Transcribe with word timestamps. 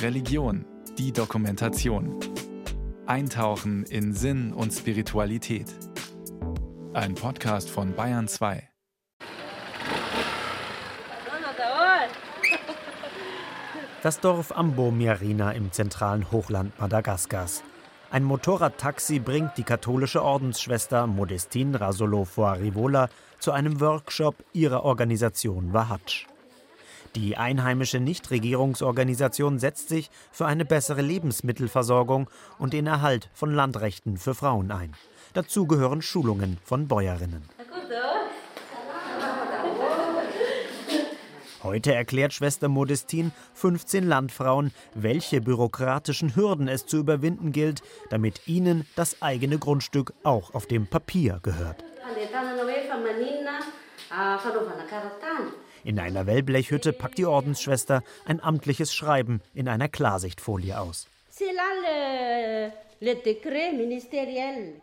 Religion, 0.00 0.64
die 0.98 1.12
Dokumentation. 1.12 2.18
Eintauchen 3.06 3.84
in 3.84 4.12
Sinn 4.14 4.52
und 4.52 4.72
Spiritualität. 4.72 5.66
Ein 6.92 7.14
Podcast 7.14 7.70
von 7.70 7.94
Bayern 7.94 8.28
2. 8.28 8.68
Das 14.02 14.20
Dorf 14.20 14.50
Ambo-Miarina 14.50 15.52
im 15.52 15.70
zentralen 15.70 16.30
Hochland 16.32 16.78
Madagaskars. 16.80 17.62
Ein 18.10 18.24
Motorradtaxi 18.24 19.20
bringt 19.20 19.56
die 19.56 19.62
katholische 19.62 20.22
Ordensschwester 20.22 21.06
Modestine 21.06 21.80
Rasolo 21.80 22.26
Rivola 22.36 23.08
zu 23.38 23.52
einem 23.52 23.80
Workshop 23.80 24.36
ihrer 24.52 24.84
Organisation 24.84 25.72
Wahatsch. 25.72 26.26
Die 27.14 27.36
einheimische 27.36 28.00
Nichtregierungsorganisation 28.00 29.58
setzt 29.58 29.88
sich 29.90 30.10
für 30.30 30.46
eine 30.46 30.64
bessere 30.64 31.02
Lebensmittelversorgung 31.02 32.30
und 32.58 32.72
den 32.72 32.86
Erhalt 32.86 33.28
von 33.34 33.52
Landrechten 33.52 34.16
für 34.16 34.34
Frauen 34.34 34.70
ein. 34.70 34.94
Dazu 35.34 35.66
gehören 35.66 36.00
Schulungen 36.00 36.58
von 36.64 36.88
Bäuerinnen. 36.88 37.42
Heute 41.62 41.94
erklärt 41.94 42.32
Schwester 42.32 42.68
Modestine 42.68 43.30
15 43.54 44.04
Landfrauen, 44.08 44.72
welche 44.94 45.40
bürokratischen 45.40 46.34
Hürden 46.34 46.66
es 46.66 46.86
zu 46.86 46.96
überwinden 46.96 47.52
gilt, 47.52 47.82
damit 48.10 48.48
ihnen 48.48 48.84
das 48.96 49.22
eigene 49.22 49.58
Grundstück 49.58 50.12
auch 50.24 50.54
auf 50.54 50.66
dem 50.66 50.88
Papier 50.88 51.38
gehört. 51.42 51.84
In 55.84 55.98
einer 55.98 56.26
Wellblechhütte 56.26 56.92
packt 56.92 57.18
die 57.18 57.26
Ordensschwester 57.26 58.02
ein 58.24 58.40
amtliches 58.40 58.94
Schreiben 58.94 59.40
in 59.54 59.68
einer 59.68 59.88
Klarsichtfolie 59.88 60.78
aus. 60.78 61.08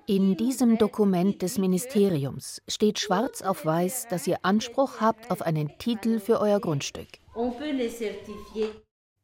In 0.07 0.35
diesem 0.35 0.77
Dokument 0.77 1.41
des 1.41 1.57
Ministeriums 1.57 2.61
steht 2.67 2.99
schwarz 2.99 3.41
auf 3.41 3.65
weiß, 3.65 4.07
dass 4.09 4.27
ihr 4.27 4.39
Anspruch 4.43 4.99
habt 4.99 5.31
auf 5.31 5.41
einen 5.41 5.77
Titel 5.77 6.19
für 6.19 6.41
euer 6.41 6.59
Grundstück. 6.59 7.07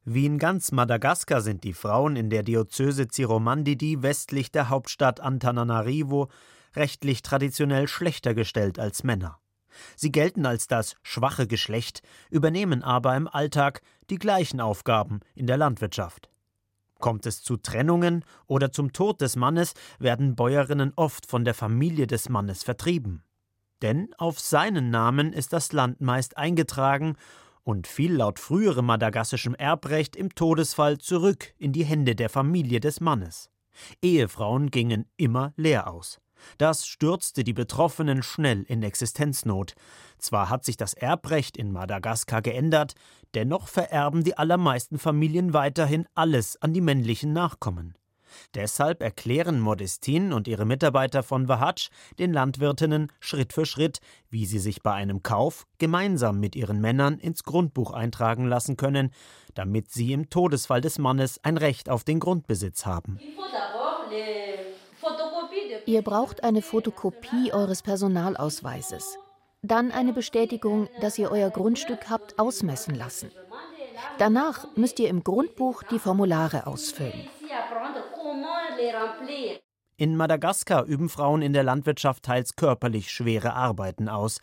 Wie 0.08 0.24
in 0.24 0.38
ganz 0.38 0.72
Madagaskar 0.72 1.40
sind 1.42 1.64
die 1.64 1.74
Frauen 1.74 2.16
in 2.16 2.30
der 2.30 2.42
Diözese 2.42 3.08
Ciromandidi 3.08 4.02
westlich 4.02 4.50
der 4.50 4.70
Hauptstadt 4.70 5.20
Antananarivo 5.20 6.28
rechtlich 6.74 7.22
traditionell 7.22 7.88
schlechter 7.88 8.32
gestellt 8.32 8.78
als 8.78 9.02
Männer. 9.02 9.40
Sie 9.96 10.12
gelten 10.12 10.46
als 10.46 10.66
das 10.66 10.96
schwache 11.02 11.46
Geschlecht, 11.46 12.02
übernehmen 12.30 12.82
aber 12.82 13.16
im 13.16 13.28
Alltag 13.28 13.80
die 14.10 14.18
gleichen 14.18 14.60
Aufgaben 14.60 15.20
in 15.34 15.46
der 15.46 15.56
Landwirtschaft. 15.56 16.30
Kommt 16.98 17.26
es 17.26 17.42
zu 17.42 17.56
Trennungen 17.56 18.24
oder 18.46 18.72
zum 18.72 18.92
Tod 18.92 19.20
des 19.20 19.36
Mannes, 19.36 19.74
werden 19.98 20.34
Bäuerinnen 20.34 20.92
oft 20.96 21.26
von 21.26 21.44
der 21.44 21.54
Familie 21.54 22.06
des 22.06 22.28
Mannes 22.28 22.62
vertrieben. 22.62 23.22
Denn 23.82 24.14
auf 24.16 24.40
seinen 24.40 24.90
Namen 24.90 25.32
ist 25.32 25.52
das 25.52 25.72
Land 25.72 26.00
meist 26.00 26.38
eingetragen 26.38 27.16
und 27.62 27.86
fiel 27.86 28.14
laut 28.14 28.38
früherem 28.38 28.86
madagassischem 28.86 29.54
Erbrecht 29.54 30.16
im 30.16 30.34
Todesfall 30.34 30.98
zurück 30.98 31.52
in 31.58 31.72
die 31.72 31.84
Hände 31.84 32.14
der 32.14 32.30
Familie 32.30 32.80
des 32.80 33.00
Mannes. 33.00 33.50
Ehefrauen 34.00 34.70
gingen 34.70 35.06
immer 35.16 35.52
leer 35.56 35.90
aus. 35.90 36.20
Das 36.58 36.86
stürzte 36.86 37.44
die 37.44 37.52
Betroffenen 37.52 38.22
schnell 38.22 38.62
in 38.62 38.82
Existenznot. 38.82 39.74
Zwar 40.18 40.50
hat 40.50 40.64
sich 40.64 40.76
das 40.76 40.94
Erbrecht 40.94 41.56
in 41.56 41.72
Madagaskar 41.72 42.42
geändert, 42.42 42.94
dennoch 43.34 43.68
vererben 43.68 44.24
die 44.24 44.38
allermeisten 44.38 44.98
Familien 44.98 45.52
weiterhin 45.52 46.06
alles 46.14 46.60
an 46.60 46.72
die 46.72 46.80
männlichen 46.80 47.32
Nachkommen. 47.32 47.94
Deshalb 48.54 49.02
erklären 49.02 49.60
Modestin 49.60 50.32
und 50.32 50.48
ihre 50.48 50.64
Mitarbeiter 50.64 51.22
von 51.22 51.48
Wahatsch 51.48 51.88
den 52.18 52.32
Landwirtinnen 52.32 53.12
Schritt 53.20 53.52
für 53.52 53.66
Schritt, 53.66 54.00
wie 54.30 54.46
sie 54.46 54.58
sich 54.58 54.82
bei 54.82 54.92
einem 54.92 55.22
Kauf 55.22 55.66
gemeinsam 55.78 56.40
mit 56.40 56.56
ihren 56.56 56.80
Männern 56.80 57.18
ins 57.18 57.44
Grundbuch 57.44 57.92
eintragen 57.92 58.46
lassen 58.46 58.76
können, 58.76 59.10
damit 59.54 59.90
sie 59.90 60.12
im 60.12 60.30
Todesfall 60.30 60.80
des 60.80 60.98
Mannes 60.98 61.40
ein 61.42 61.56
Recht 61.56 61.88
auf 61.88 62.04
den 62.04 62.20
Grundbesitz 62.20 62.86
haben. 62.86 63.18
Ihr 65.86 66.02
braucht 66.02 66.42
eine 66.42 66.62
Fotokopie 66.62 67.52
eures 67.52 67.82
Personalausweises. 67.82 69.18
Dann 69.62 69.92
eine 69.92 70.12
Bestätigung, 70.12 70.88
dass 71.00 71.16
ihr 71.16 71.30
euer 71.30 71.50
Grundstück 71.50 72.10
habt 72.10 72.38
ausmessen 72.38 72.96
lassen. 72.96 73.30
Danach 74.18 74.66
müsst 74.76 74.98
ihr 74.98 75.08
im 75.08 75.22
Grundbuch 75.22 75.84
die 75.84 76.00
Formulare 76.00 76.66
ausfüllen. 76.66 77.28
In 79.96 80.16
Madagaskar 80.16 80.84
üben 80.84 81.08
Frauen 81.08 81.40
in 81.40 81.52
der 81.52 81.62
Landwirtschaft 81.62 82.24
teils 82.24 82.56
körperlich 82.56 83.10
schwere 83.10 83.54
Arbeiten 83.54 84.08
aus. 84.08 84.40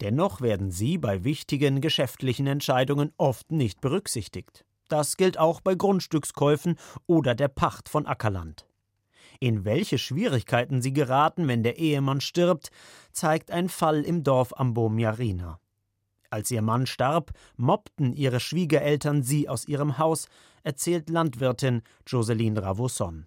Dennoch 0.00 0.40
werden 0.40 0.70
sie 0.70 0.96
bei 0.96 1.24
wichtigen 1.24 1.80
geschäftlichen 1.80 2.46
Entscheidungen 2.46 3.12
oft 3.16 3.50
nicht 3.52 3.80
berücksichtigt. 3.80 4.64
Das 4.88 5.16
gilt 5.16 5.38
auch 5.38 5.60
bei 5.60 5.74
Grundstückskäufen 5.74 6.76
oder 7.06 7.34
der 7.34 7.48
Pacht 7.48 7.88
von 7.88 8.06
Ackerland. 8.06 8.66
In 9.44 9.66
welche 9.66 9.98
Schwierigkeiten 9.98 10.80
sie 10.80 10.94
geraten, 10.94 11.48
wenn 11.48 11.62
der 11.62 11.76
Ehemann 11.76 12.22
stirbt, 12.22 12.70
zeigt 13.12 13.50
ein 13.50 13.68
Fall 13.68 14.00
im 14.00 14.22
Dorf 14.22 14.58
Ambomjarina. 14.58 15.60
Als 16.30 16.50
ihr 16.50 16.62
Mann 16.62 16.86
starb, 16.86 17.30
mobbten 17.58 18.14
ihre 18.14 18.40
Schwiegereltern 18.40 19.22
sie 19.22 19.50
aus 19.50 19.68
ihrem 19.68 19.98
Haus, 19.98 20.28
erzählt 20.62 21.10
Landwirtin 21.10 21.82
Joseline 22.06 22.62
Ravosson. 22.62 23.26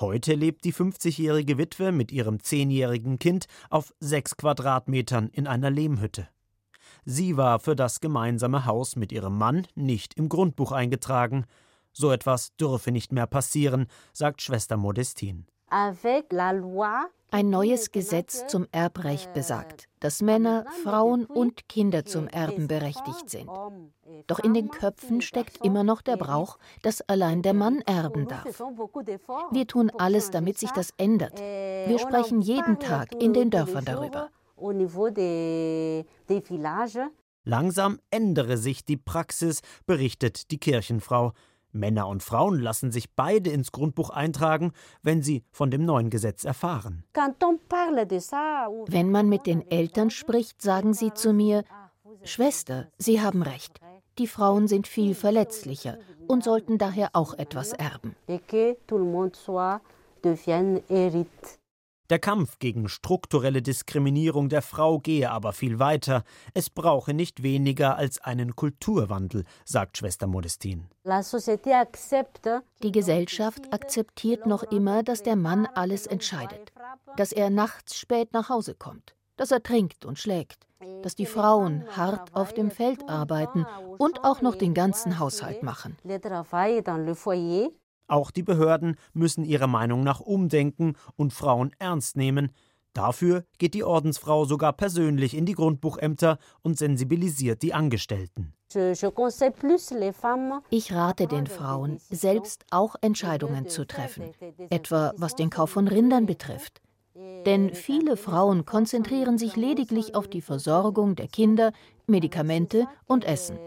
Heute 0.00 0.32
lebt 0.36 0.64
die 0.64 0.72
50-jährige 0.72 1.58
Witwe 1.58 1.92
mit 1.92 2.12
ihrem 2.12 2.42
zehnjährigen 2.42 3.18
Kind 3.18 3.44
auf 3.68 3.92
sechs 4.00 4.38
Quadratmetern 4.38 5.28
in 5.28 5.46
einer 5.46 5.68
Lehmhütte. 5.68 6.28
Sie 7.04 7.36
war 7.36 7.58
für 7.60 7.76
das 7.76 8.00
gemeinsame 8.00 8.64
Haus 8.64 8.96
mit 8.96 9.12
ihrem 9.12 9.36
Mann 9.36 9.66
nicht 9.74 10.14
im 10.14 10.30
Grundbuch 10.30 10.72
eingetragen, 10.72 11.44
so 11.92 12.10
etwas 12.10 12.54
dürfe 12.56 12.90
nicht 12.90 13.12
mehr 13.12 13.26
passieren, 13.26 13.86
sagt 14.12 14.42
Schwester 14.42 14.76
Modestine. 14.76 15.44
Ein 17.30 17.48
neues 17.48 17.92
Gesetz 17.92 18.46
zum 18.46 18.66
Erbrecht 18.72 19.32
besagt, 19.32 19.88
dass 20.00 20.20
Männer, 20.20 20.66
Frauen 20.82 21.24
und 21.24 21.66
Kinder 21.66 22.04
zum 22.04 22.28
Erben 22.28 22.68
berechtigt 22.68 23.30
sind. 23.30 23.48
Doch 24.26 24.38
in 24.38 24.52
den 24.52 24.68
Köpfen 24.68 25.22
steckt 25.22 25.64
immer 25.64 25.82
noch 25.82 26.02
der 26.02 26.18
Brauch, 26.18 26.58
dass 26.82 27.00
allein 27.00 27.40
der 27.40 27.54
Mann 27.54 27.80
erben 27.86 28.28
darf. 28.28 28.62
Wir 29.50 29.66
tun 29.66 29.90
alles, 29.96 30.30
damit 30.30 30.58
sich 30.58 30.70
das 30.72 30.90
ändert. 30.98 31.40
Wir 31.40 31.98
sprechen 31.98 32.42
jeden 32.42 32.78
Tag 32.78 33.14
in 33.14 33.32
den 33.32 33.48
Dörfern 33.48 33.86
darüber. 33.86 34.28
Langsam 37.44 37.98
ändere 38.10 38.58
sich 38.58 38.84
die 38.84 38.98
Praxis, 38.98 39.62
berichtet 39.86 40.50
die 40.50 40.58
Kirchenfrau. 40.58 41.32
Männer 41.72 42.08
und 42.08 42.22
Frauen 42.22 42.60
lassen 42.60 42.92
sich 42.92 43.14
beide 43.14 43.50
ins 43.50 43.72
Grundbuch 43.72 44.10
eintragen, 44.10 44.72
wenn 45.02 45.22
sie 45.22 45.44
von 45.50 45.70
dem 45.70 45.84
neuen 45.84 46.10
Gesetz 46.10 46.44
erfahren. 46.44 47.04
Wenn 48.88 49.10
man 49.10 49.28
mit 49.28 49.46
den 49.46 49.70
Eltern 49.70 50.10
spricht, 50.10 50.62
sagen 50.62 50.94
sie 50.94 51.12
zu 51.12 51.32
mir, 51.32 51.64
Schwester, 52.24 52.88
Sie 52.98 53.20
haben 53.20 53.42
recht. 53.42 53.80
Die 54.18 54.26
Frauen 54.26 54.68
sind 54.68 54.86
viel 54.86 55.14
verletzlicher 55.14 55.98
und 56.28 56.44
sollten 56.44 56.78
daher 56.78 57.10
auch 57.14 57.34
etwas 57.34 57.72
erben. 57.72 58.14
Der 62.12 62.18
Kampf 62.18 62.58
gegen 62.58 62.90
strukturelle 62.90 63.62
Diskriminierung 63.62 64.50
der 64.50 64.60
Frau 64.60 64.98
gehe 64.98 65.30
aber 65.30 65.54
viel 65.54 65.78
weiter. 65.78 66.24
Es 66.52 66.68
brauche 66.68 67.14
nicht 67.14 67.42
weniger 67.42 67.96
als 67.96 68.20
einen 68.20 68.54
Kulturwandel, 68.54 69.44
sagt 69.64 69.96
Schwester 69.96 70.26
Modestine. 70.26 70.90
Die 72.82 72.92
Gesellschaft 72.92 73.72
akzeptiert 73.72 74.44
noch 74.44 74.62
immer, 74.64 75.02
dass 75.02 75.22
der 75.22 75.36
Mann 75.36 75.66
alles 75.74 76.06
entscheidet, 76.06 76.70
dass 77.16 77.32
er 77.32 77.48
nachts 77.48 77.96
spät 77.98 78.34
nach 78.34 78.50
Hause 78.50 78.74
kommt, 78.74 79.14
dass 79.38 79.50
er 79.50 79.62
trinkt 79.62 80.04
und 80.04 80.18
schlägt, 80.18 80.66
dass 81.02 81.14
die 81.14 81.24
Frauen 81.24 81.86
hart 81.96 82.34
auf 82.34 82.52
dem 82.52 82.70
Feld 82.70 83.08
arbeiten 83.08 83.64
und 83.96 84.22
auch 84.22 84.42
noch 84.42 84.56
den 84.56 84.74
ganzen 84.74 85.18
Haushalt 85.18 85.62
machen. 85.62 85.96
Auch 88.08 88.30
die 88.30 88.42
Behörden 88.42 88.96
müssen 89.12 89.44
ihrer 89.44 89.66
Meinung 89.66 90.02
nach 90.02 90.20
umdenken 90.20 90.94
und 91.16 91.32
Frauen 91.32 91.72
ernst 91.78 92.16
nehmen. 92.16 92.52
Dafür 92.92 93.44
geht 93.58 93.72
die 93.74 93.84
Ordensfrau 93.84 94.44
sogar 94.44 94.74
persönlich 94.74 95.34
in 95.34 95.46
die 95.46 95.54
Grundbuchämter 95.54 96.38
und 96.62 96.76
sensibilisiert 96.76 97.62
die 97.62 97.72
Angestellten. 97.72 98.52
Ich 100.70 100.92
rate 100.92 101.26
den 101.26 101.46
Frauen, 101.46 101.98
selbst 102.10 102.64
auch 102.70 102.96
Entscheidungen 103.00 103.68
zu 103.68 103.86
treffen, 103.86 104.30
etwa 104.70 105.12
was 105.16 105.34
den 105.34 105.50
Kauf 105.50 105.70
von 105.70 105.88
Rindern 105.88 106.26
betrifft. 106.26 106.82
Denn 107.46 107.74
viele 107.74 108.16
Frauen 108.16 108.64
konzentrieren 108.64 109.36
sich 109.38 109.56
lediglich 109.56 110.14
auf 110.14 110.28
die 110.28 110.40
Versorgung 110.40 111.14
der 111.14 111.28
Kinder, 111.28 111.72
Medikamente 112.06 112.86
und 113.06 113.24
Essen 113.24 113.58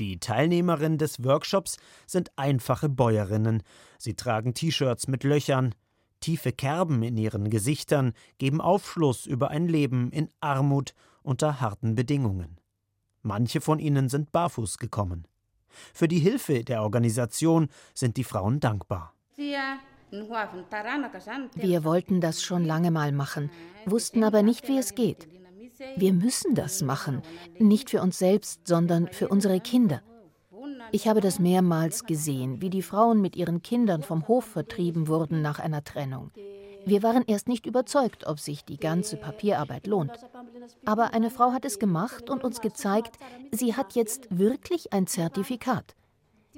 Die 0.00 0.20
Teilnehmerinnen 0.20 0.98
des 0.98 1.24
Workshops 1.24 1.76
sind 2.06 2.30
einfache 2.36 2.88
Bäuerinnen. 2.88 3.62
Sie 3.98 4.14
tragen 4.14 4.54
T-Shirts 4.54 5.08
mit 5.08 5.24
Löchern. 5.24 5.74
Tiefe 6.20 6.52
Kerben 6.52 7.02
in 7.02 7.16
ihren 7.16 7.50
Gesichtern 7.50 8.12
geben 8.38 8.60
Aufschluss 8.60 9.26
über 9.26 9.50
ein 9.50 9.66
Leben 9.66 10.10
in 10.10 10.28
Armut 10.40 10.94
unter 11.22 11.60
harten 11.60 11.94
Bedingungen. 11.94 12.58
Manche 13.22 13.60
von 13.60 13.78
ihnen 13.78 14.08
sind 14.08 14.32
barfuß 14.32 14.78
gekommen. 14.78 15.26
Für 15.92 16.08
die 16.08 16.18
Hilfe 16.18 16.64
der 16.64 16.82
Organisation 16.82 17.68
sind 17.94 18.16
die 18.16 18.24
Frauen 18.24 18.60
dankbar. 18.60 19.14
Wir 21.54 21.84
wollten 21.84 22.20
das 22.20 22.42
schon 22.42 22.64
lange 22.64 22.90
mal 22.90 23.12
machen, 23.12 23.50
wussten 23.84 24.24
aber 24.24 24.42
nicht, 24.42 24.66
wie 24.68 24.78
es 24.78 24.94
geht. 24.94 25.28
Wir 25.96 26.12
müssen 26.12 26.54
das 26.54 26.82
machen, 26.82 27.22
nicht 27.58 27.90
für 27.90 28.02
uns 28.02 28.18
selbst, 28.18 28.66
sondern 28.66 29.08
für 29.08 29.28
unsere 29.28 29.60
Kinder. 29.60 30.02
Ich 30.92 31.06
habe 31.08 31.20
das 31.20 31.38
mehrmals 31.38 32.04
gesehen, 32.04 32.60
wie 32.62 32.70
die 32.70 32.82
Frauen 32.82 33.20
mit 33.20 33.36
ihren 33.36 33.62
Kindern 33.62 34.02
vom 34.02 34.26
Hof 34.28 34.44
vertrieben 34.44 35.08
wurden 35.08 35.42
nach 35.42 35.58
einer 35.58 35.84
Trennung. 35.84 36.30
Wir 36.86 37.02
waren 37.02 37.24
erst 37.26 37.48
nicht 37.48 37.66
überzeugt, 37.66 38.26
ob 38.26 38.40
sich 38.40 38.64
die 38.64 38.78
ganze 38.78 39.16
Papierarbeit 39.16 39.86
lohnt. 39.86 40.12
Aber 40.86 41.12
eine 41.12 41.30
Frau 41.30 41.52
hat 41.52 41.64
es 41.64 41.78
gemacht 41.78 42.30
und 42.30 42.44
uns 42.44 42.60
gezeigt, 42.60 43.18
sie 43.52 43.74
hat 43.74 43.94
jetzt 43.94 44.26
wirklich 44.30 44.92
ein 44.92 45.06
Zertifikat. 45.06 45.94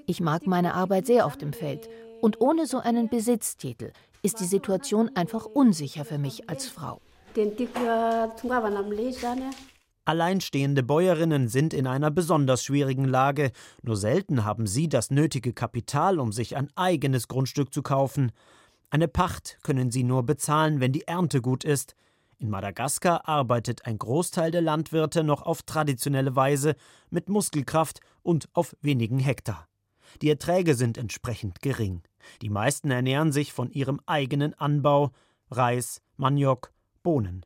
Ich 0.06 0.20
mag 0.20 0.46
meine 0.46 0.74
Arbeit 0.74 1.06
sehr 1.06 1.26
auf 1.26 1.36
dem 1.36 1.52
Feld. 1.52 1.88
Und 2.20 2.40
ohne 2.40 2.66
so 2.66 2.78
einen 2.78 3.08
Besitztitel 3.08 3.92
ist 4.22 4.40
die 4.40 4.44
Situation 4.44 5.10
einfach 5.16 5.46
unsicher 5.46 6.04
für 6.04 6.18
mich 6.18 6.48
als 6.48 6.68
Frau. 6.68 7.00
Alleinstehende 10.04 10.82
Bäuerinnen 10.82 11.48
sind 11.48 11.72
in 11.72 11.86
einer 11.86 12.10
besonders 12.10 12.64
schwierigen 12.64 13.04
Lage. 13.04 13.52
Nur 13.82 13.96
selten 13.96 14.44
haben 14.44 14.66
sie 14.66 14.88
das 14.88 15.10
nötige 15.10 15.52
Kapital, 15.52 16.18
um 16.18 16.32
sich 16.32 16.56
ein 16.56 16.68
eigenes 16.74 17.28
Grundstück 17.28 17.72
zu 17.72 17.82
kaufen. 17.82 18.32
Eine 18.90 19.06
Pacht 19.06 19.58
können 19.62 19.90
sie 19.90 20.02
nur 20.02 20.24
bezahlen, 20.24 20.80
wenn 20.80 20.92
die 20.92 21.06
Ernte 21.06 21.40
gut 21.40 21.62
ist. 21.62 21.94
In 22.38 22.50
Madagaskar 22.50 23.28
arbeitet 23.28 23.86
ein 23.86 23.98
Großteil 23.98 24.50
der 24.50 24.62
Landwirte 24.62 25.22
noch 25.22 25.42
auf 25.42 25.62
traditionelle 25.62 26.34
Weise 26.34 26.74
mit 27.10 27.28
Muskelkraft 27.28 28.00
und 28.22 28.48
auf 28.54 28.74
wenigen 28.80 29.18
Hektar. 29.18 29.68
Die 30.22 30.30
Erträge 30.30 30.74
sind 30.74 30.98
entsprechend 30.98 31.60
gering. 31.60 32.02
Die 32.42 32.50
meisten 32.50 32.90
ernähren 32.90 33.30
sich 33.30 33.52
von 33.52 33.70
ihrem 33.70 34.00
eigenen 34.06 34.54
Anbau 34.54 35.12
Reis, 35.50 36.00
Maniok, 36.16 36.72
Bohnen. 37.02 37.44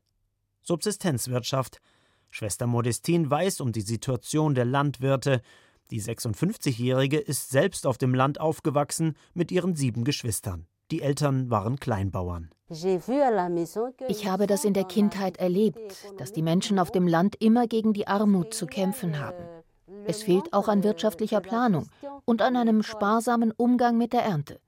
Subsistenzwirtschaft. 0.62 1.80
Schwester 2.30 2.66
Modestine 2.66 3.30
weiß 3.30 3.60
um 3.60 3.72
die 3.72 3.82
Situation 3.82 4.54
der 4.54 4.64
Landwirte. 4.64 5.40
Die 5.90 6.02
56-Jährige 6.02 7.18
ist 7.18 7.50
selbst 7.50 7.86
auf 7.86 7.98
dem 7.98 8.14
Land 8.14 8.40
aufgewachsen 8.40 9.16
mit 9.34 9.52
ihren 9.52 9.74
sieben 9.74 10.04
Geschwistern. 10.04 10.66
Die 10.90 11.02
Eltern 11.02 11.50
waren 11.50 11.78
Kleinbauern. 11.78 12.50
Ich 12.68 14.26
habe 14.26 14.46
das 14.46 14.64
in 14.64 14.74
der 14.74 14.84
Kindheit 14.84 15.36
erlebt, 15.36 15.78
dass 16.18 16.32
die 16.32 16.42
Menschen 16.42 16.78
auf 16.78 16.90
dem 16.90 17.06
Land 17.06 17.36
immer 17.40 17.66
gegen 17.66 17.92
die 17.92 18.06
Armut 18.06 18.54
zu 18.54 18.66
kämpfen 18.66 19.18
haben. 19.18 19.44
Es 20.06 20.22
fehlt 20.22 20.52
auch 20.52 20.68
an 20.68 20.82
wirtschaftlicher 20.82 21.40
Planung 21.40 21.88
und 22.24 22.42
an 22.42 22.56
einem 22.56 22.82
sparsamen 22.82 23.52
Umgang 23.52 23.96
mit 23.96 24.12
der 24.12 24.22
Ernte. 24.22 24.60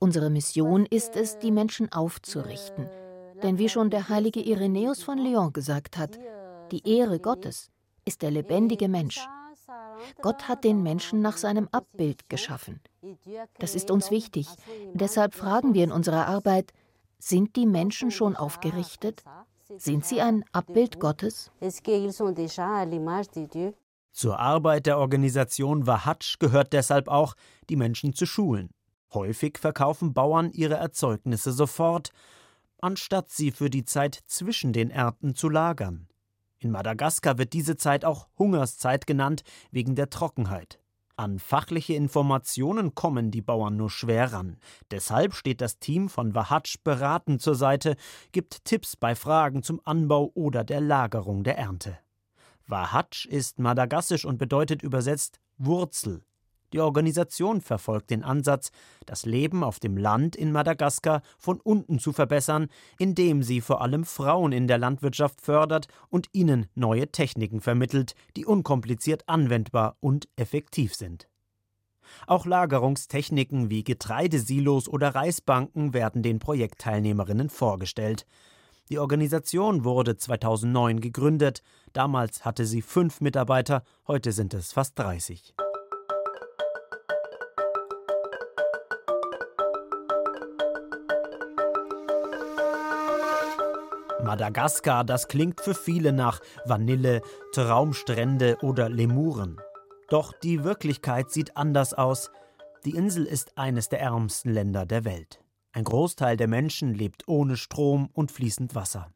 Unsere 0.00 0.28
Mission 0.28 0.84
ist 0.84 1.16
es, 1.16 1.38
die 1.38 1.50
Menschen 1.50 1.90
aufzurichten. 1.92 2.90
Denn 3.42 3.56
wie 3.56 3.70
schon 3.70 3.88
der 3.88 4.10
heilige 4.10 4.40
Irenäus 4.40 5.02
von 5.02 5.16
Lyon 5.16 5.52
gesagt 5.54 5.96
hat, 5.96 6.18
die 6.70 6.86
Ehre 6.86 7.18
Gottes 7.20 7.70
ist 8.04 8.20
der 8.20 8.30
lebendige 8.30 8.88
Mensch. 8.88 9.26
Gott 10.20 10.46
hat 10.48 10.64
den 10.64 10.82
Menschen 10.82 11.22
nach 11.22 11.38
seinem 11.38 11.68
Abbild 11.72 12.28
geschaffen. 12.28 12.80
Das 13.58 13.74
ist 13.74 13.90
uns 13.90 14.10
wichtig. 14.10 14.46
Deshalb 14.92 15.34
fragen 15.34 15.72
wir 15.72 15.84
in 15.84 15.92
unserer 15.92 16.26
Arbeit, 16.26 16.72
sind 17.18 17.56
die 17.56 17.66
Menschen 17.66 18.10
schon 18.10 18.36
aufgerichtet? 18.36 19.24
Sind 19.78 20.04
sie 20.04 20.20
ein 20.20 20.44
Abbild 20.52 21.00
Gottes? 21.00 21.50
Zur 24.12 24.38
Arbeit 24.38 24.86
der 24.86 24.98
Organisation 24.98 25.86
Wahatsch 25.86 26.38
gehört 26.38 26.72
deshalb 26.72 27.08
auch, 27.08 27.34
die 27.70 27.76
Menschen 27.76 28.12
zu 28.12 28.26
schulen. 28.26 28.70
Häufig 29.14 29.58
verkaufen 29.58 30.14
Bauern 30.14 30.52
ihre 30.52 30.74
Erzeugnisse 30.74 31.52
sofort, 31.52 32.12
anstatt 32.80 33.30
sie 33.30 33.50
für 33.50 33.70
die 33.70 33.84
Zeit 33.84 34.18
zwischen 34.26 34.72
den 34.72 34.90
Ernten 34.90 35.34
zu 35.34 35.48
lagern. 35.48 36.08
In 36.58 36.70
Madagaskar 36.70 37.38
wird 37.38 37.52
diese 37.54 37.76
Zeit 37.76 38.04
auch 38.04 38.28
Hungerszeit 38.38 39.06
genannt, 39.06 39.42
wegen 39.70 39.94
der 39.96 40.10
Trockenheit. 40.10 40.78
An 41.16 41.38
fachliche 41.38 41.94
Informationen 41.94 42.94
kommen 42.94 43.30
die 43.30 43.42
Bauern 43.42 43.76
nur 43.76 43.90
schwer 43.90 44.32
ran. 44.32 44.56
Deshalb 44.90 45.34
steht 45.34 45.60
das 45.60 45.78
Team 45.78 46.08
von 46.08 46.34
Wahatsch 46.34 46.76
beratend 46.84 47.42
zur 47.42 47.54
Seite, 47.54 47.96
gibt 48.32 48.64
Tipps 48.64 48.96
bei 48.96 49.14
Fragen 49.14 49.62
zum 49.62 49.80
Anbau 49.84 50.30
oder 50.34 50.64
der 50.64 50.80
Lagerung 50.80 51.44
der 51.44 51.58
Ernte. 51.58 51.98
Wahatsch 52.72 53.26
ist 53.26 53.58
madagassisch 53.58 54.24
und 54.24 54.38
bedeutet 54.38 54.82
übersetzt 54.82 55.38
Wurzel. 55.58 56.24
Die 56.72 56.80
Organisation 56.80 57.60
verfolgt 57.60 58.08
den 58.08 58.24
Ansatz, 58.24 58.70
das 59.04 59.26
Leben 59.26 59.62
auf 59.62 59.78
dem 59.78 59.98
Land 59.98 60.34
in 60.34 60.52
Madagaskar 60.52 61.20
von 61.36 61.60
unten 61.60 61.98
zu 61.98 62.14
verbessern, 62.14 62.68
indem 62.98 63.42
sie 63.42 63.60
vor 63.60 63.82
allem 63.82 64.04
Frauen 64.06 64.52
in 64.52 64.68
der 64.68 64.78
Landwirtschaft 64.78 65.42
fördert 65.42 65.88
und 66.08 66.28
ihnen 66.32 66.66
neue 66.74 67.12
Techniken 67.12 67.60
vermittelt, 67.60 68.14
die 68.38 68.46
unkompliziert 68.46 69.28
anwendbar 69.28 69.98
und 70.00 70.30
effektiv 70.36 70.94
sind. 70.94 71.28
Auch 72.26 72.46
Lagerungstechniken 72.46 73.68
wie 73.68 73.84
Getreidesilos 73.84 74.88
oder 74.88 75.14
Reisbanken 75.14 75.92
werden 75.92 76.22
den 76.22 76.38
Projektteilnehmerinnen 76.38 77.50
vorgestellt. 77.50 78.26
Die 78.92 78.98
Organisation 78.98 79.84
wurde 79.84 80.18
2009 80.18 81.00
gegründet. 81.00 81.62
Damals 81.94 82.44
hatte 82.44 82.66
sie 82.66 82.82
fünf 82.82 83.22
Mitarbeiter, 83.22 83.84
heute 84.06 84.32
sind 84.32 84.52
es 84.52 84.74
fast 84.74 84.98
30. 84.98 85.54
Madagaskar, 94.22 95.04
das 95.04 95.26
klingt 95.26 95.62
für 95.62 95.74
viele 95.74 96.12
nach 96.12 96.40
Vanille, 96.66 97.22
Traumstrände 97.54 98.58
oder 98.60 98.90
Lemuren. 98.90 99.58
Doch 100.10 100.34
die 100.34 100.64
Wirklichkeit 100.64 101.30
sieht 101.30 101.56
anders 101.56 101.94
aus. 101.94 102.30
Die 102.84 102.94
Insel 102.94 103.24
ist 103.24 103.56
eines 103.56 103.88
der 103.88 104.02
ärmsten 104.02 104.52
Länder 104.52 104.84
der 104.84 105.06
Welt. 105.06 105.41
Ein 105.72 105.84
Großteil 105.84 106.36
der 106.36 106.48
Menschen 106.48 106.94
lebt 106.94 107.26
ohne 107.26 107.56
Strom 107.56 108.10
und 108.12 108.30
fließend 108.30 108.74
Wasser. 108.74 109.10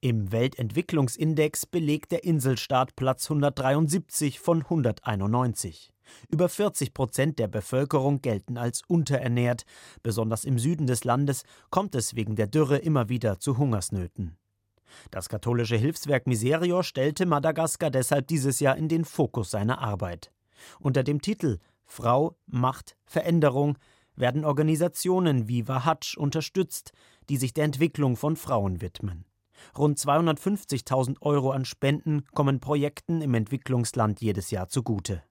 Im 0.00 0.30
Weltentwicklungsindex 0.30 1.66
belegt 1.66 2.12
der 2.12 2.22
Inselstaat 2.22 2.96
Platz 2.96 3.30
173 3.30 4.38
von 4.38 4.62
191. 4.62 5.90
Über 6.28 6.48
40 6.48 6.92
Prozent 6.92 7.38
der 7.38 7.48
Bevölkerung 7.48 8.20
gelten 8.20 8.58
als 8.58 8.82
unterernährt. 8.86 9.64
Besonders 10.02 10.44
im 10.44 10.58
Süden 10.58 10.86
des 10.86 11.04
Landes 11.04 11.44
kommt 11.70 11.94
es 11.94 12.14
wegen 12.14 12.36
der 12.36 12.46
Dürre 12.46 12.76
immer 12.76 13.08
wieder 13.08 13.40
zu 13.40 13.56
Hungersnöten. 13.56 14.36
Das 15.10 15.28
katholische 15.28 15.76
Hilfswerk 15.76 16.26
Miserior 16.26 16.84
stellte 16.84 17.26
Madagaskar 17.26 17.90
deshalb 17.90 18.28
dieses 18.28 18.60
Jahr 18.60 18.76
in 18.76 18.88
den 18.88 19.04
Fokus 19.04 19.50
seiner 19.50 19.80
Arbeit. 19.80 20.30
Unter 20.78 21.02
dem 21.02 21.20
Titel 21.20 21.58
Frau, 21.86 22.36
Macht, 22.46 22.96
Veränderung 23.04 23.78
werden 24.16 24.44
Organisationen 24.44 25.48
wie 25.48 25.68
Wahatsch 25.68 26.16
unterstützt, 26.16 26.92
die 27.28 27.36
sich 27.36 27.54
der 27.54 27.64
Entwicklung 27.64 28.16
von 28.16 28.36
Frauen 28.36 28.80
widmen. 28.80 29.24
Rund 29.76 29.98
250.000 29.98 31.16
Euro 31.22 31.50
an 31.50 31.64
Spenden 31.64 32.24
kommen 32.34 32.60
Projekten 32.60 33.22
im 33.22 33.34
Entwicklungsland 33.34 34.20
jedes 34.20 34.50
Jahr 34.50 34.68
zugute. 34.68 35.22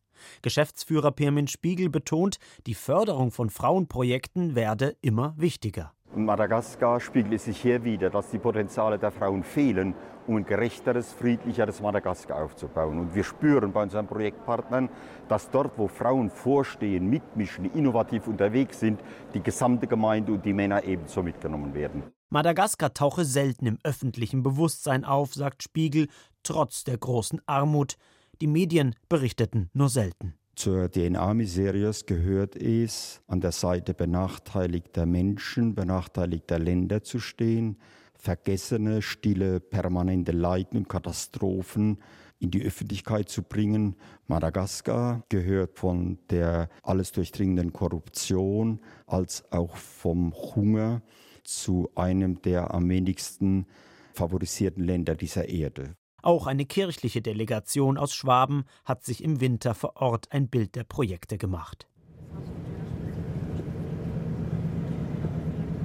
Geschäftsführer 0.42 1.12
Pirmin 1.12 1.48
Spiegel 1.48 1.90
betont, 1.90 2.38
die 2.66 2.74
Förderung 2.74 3.32
von 3.32 3.50
Frauenprojekten 3.50 4.56
werde 4.56 4.96
immer 5.02 5.36
wichtiger. 5.38 5.95
In 6.16 6.24
Madagaskar 6.24 7.02
spiegelt 7.02 7.34
es 7.34 7.44
sich 7.44 7.62
hier 7.62 7.84
wieder, 7.84 8.10
dass 8.10 8.30
die 8.30 8.38
Potenziale 8.38 8.98
der 8.98 9.12
Frauen 9.12 9.44
fehlen, 9.44 9.94
um 10.28 10.38
ein 10.38 10.46
gerechteres, 10.46 11.12
friedlicheres 11.12 11.82
Madagaskar 11.82 12.42
aufzubauen. 12.42 13.00
Und 13.00 13.16
wir 13.16 13.26
spüren 13.26 13.74
bei 13.74 13.84
unseren 13.84 14.08
Projektpartnern, 14.08 14.88
dass 15.28 15.52
dort, 15.52 15.78
wo 15.78 15.90
Frauen 15.90 16.30
vorstehen, 16.30 17.10
mitmischen, 17.10 17.66
innovativ 17.74 18.28
unterwegs 18.28 18.80
sind, 18.80 19.02
die 19.34 19.42
gesamte 19.42 19.88
Gemeinde 19.88 20.32
und 20.32 20.46
die 20.46 20.54
Männer 20.54 20.86
ebenso 20.86 21.22
mitgenommen 21.22 21.74
werden. 21.74 22.04
Madagaskar 22.30 22.94
tauche 22.94 23.26
selten 23.26 23.66
im 23.66 23.80
öffentlichen 23.84 24.42
Bewusstsein 24.42 25.04
auf, 25.04 25.34
sagt 25.34 25.64
Spiegel, 25.64 26.08
trotz 26.44 26.86
der 26.86 26.98
großen 26.98 27.42
Armut. 27.46 27.98
Die 28.40 28.48
Medien 28.48 28.96
berichteten 29.10 29.70
nur 29.74 29.90
selten. 29.90 30.36
Zur 30.56 30.90
DNA-Miserias 30.90 32.06
gehört 32.06 32.56
es, 32.56 33.22
an 33.28 33.42
der 33.42 33.52
Seite 33.52 33.94
benachteiligter 33.94 35.06
Menschen, 35.06 35.76
benachteiligter 35.76 36.60
Länder 36.60 37.04
zu 37.04 37.20
stehen, 37.20 37.78
vergessene, 38.14 39.02
stille, 39.02 39.60
permanente 39.60 40.32
Leiden 40.32 40.78
und 40.78 40.90
Katastrophen 40.90 42.00
in 42.40 42.52
die 42.52 42.64
Öffentlichkeit 42.64 43.28
zu 43.28 43.44
bringen. 43.44 43.98
Madagaskar 44.28 45.24
gehört 45.28 45.78
von 45.78 46.20
der 46.30 46.70
alles 46.84 47.12
durchdringenden 47.12 47.74
Korruption 47.74 48.80
als 49.08 49.52
auch 49.52 49.76
vom 49.76 50.34
Hunger 50.34 51.02
zu 51.44 51.90
einem 51.96 52.42
der 52.42 52.74
am 52.74 52.88
wenigsten 52.88 53.68
favorisierten 54.14 54.84
Länder 54.84 55.16
dieser 55.16 55.50
Erde. 55.50 55.96
Auch 56.26 56.48
eine 56.48 56.66
kirchliche 56.66 57.22
Delegation 57.22 58.00
aus 58.00 58.16
Schwaben 58.16 58.66
hat 58.84 59.04
sich 59.04 59.24
im 59.24 59.42
Winter 59.42 59.76
vor 59.76 59.98
Ort 59.98 60.32
ein 60.32 60.48
Bild 60.48 60.76
der 60.76 60.84
Projekte 60.84 61.38
gemacht. 61.38 61.86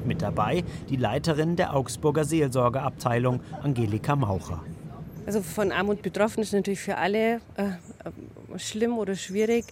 Mit 0.06 0.22
dabei 0.22 0.64
die 0.88 0.96
Leiterin 0.96 1.56
der 1.56 1.76
Augsburger 1.76 2.24
Seelsorgeabteilung, 2.24 3.42
Angelika 3.62 4.16
Maucher. 4.16 4.64
Also 5.30 5.42
von 5.42 5.70
Armut 5.70 6.02
betroffen 6.02 6.42
ist 6.42 6.52
natürlich 6.52 6.80
für 6.80 6.96
alle 6.96 7.36
äh, 7.54 7.70
schlimm 8.56 8.98
oder 8.98 9.14
schwierig. 9.14 9.64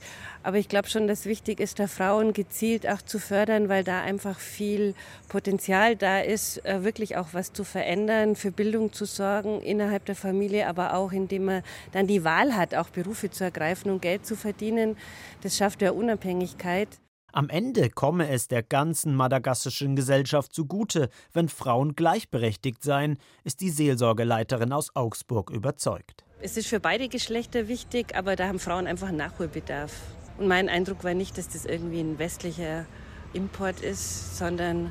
Aber 0.44 0.56
ich 0.56 0.68
glaube 0.68 0.88
schon, 0.88 1.08
dass 1.08 1.26
wichtig 1.26 1.58
ist, 1.58 1.80
da 1.80 1.88
Frauen 1.88 2.32
gezielt 2.32 2.88
auch 2.88 3.02
zu 3.02 3.18
fördern, 3.18 3.68
weil 3.68 3.82
da 3.82 4.00
einfach 4.00 4.38
viel 4.38 4.94
Potenzial 5.28 5.96
da 5.96 6.20
ist, 6.20 6.64
äh, 6.64 6.84
wirklich 6.84 7.16
auch 7.16 7.30
was 7.32 7.52
zu 7.52 7.64
verändern, 7.64 8.36
für 8.36 8.52
Bildung 8.52 8.92
zu 8.92 9.04
sorgen 9.04 9.60
innerhalb 9.60 10.04
der 10.04 10.14
Familie, 10.14 10.68
aber 10.68 10.94
auch 10.94 11.10
indem 11.10 11.46
man 11.46 11.64
dann 11.90 12.06
die 12.06 12.22
Wahl 12.22 12.54
hat, 12.54 12.76
auch 12.76 12.90
Berufe 12.90 13.28
zu 13.28 13.42
ergreifen 13.42 13.90
und 13.90 14.00
Geld 14.00 14.24
zu 14.26 14.36
verdienen. 14.36 14.96
Das 15.42 15.56
schafft 15.56 15.82
ja 15.82 15.90
Unabhängigkeit. 15.90 16.88
Am 17.32 17.50
Ende 17.50 17.90
komme 17.90 18.30
es 18.30 18.48
der 18.48 18.62
ganzen 18.62 19.14
madagassischen 19.14 19.96
Gesellschaft 19.96 20.54
zugute, 20.54 21.10
wenn 21.34 21.50
Frauen 21.50 21.94
gleichberechtigt 21.94 22.82
seien, 22.82 23.18
ist 23.44 23.60
die 23.60 23.68
Seelsorgeleiterin 23.68 24.72
aus 24.72 24.96
Augsburg 24.96 25.50
überzeugt. 25.50 26.24
Es 26.40 26.56
ist 26.56 26.68
für 26.68 26.80
beide 26.80 27.08
Geschlechter 27.08 27.68
wichtig, 27.68 28.16
aber 28.16 28.34
da 28.34 28.48
haben 28.48 28.58
Frauen 28.58 28.86
einfach 28.86 29.10
Nachholbedarf. 29.10 29.92
Und 30.38 30.48
mein 30.48 30.70
Eindruck 30.70 31.04
war 31.04 31.12
nicht, 31.12 31.36
dass 31.36 31.48
das 31.48 31.66
irgendwie 31.66 32.00
ein 32.00 32.18
westlicher 32.18 32.86
Import 33.34 33.82
ist, 33.82 34.38
sondern 34.38 34.90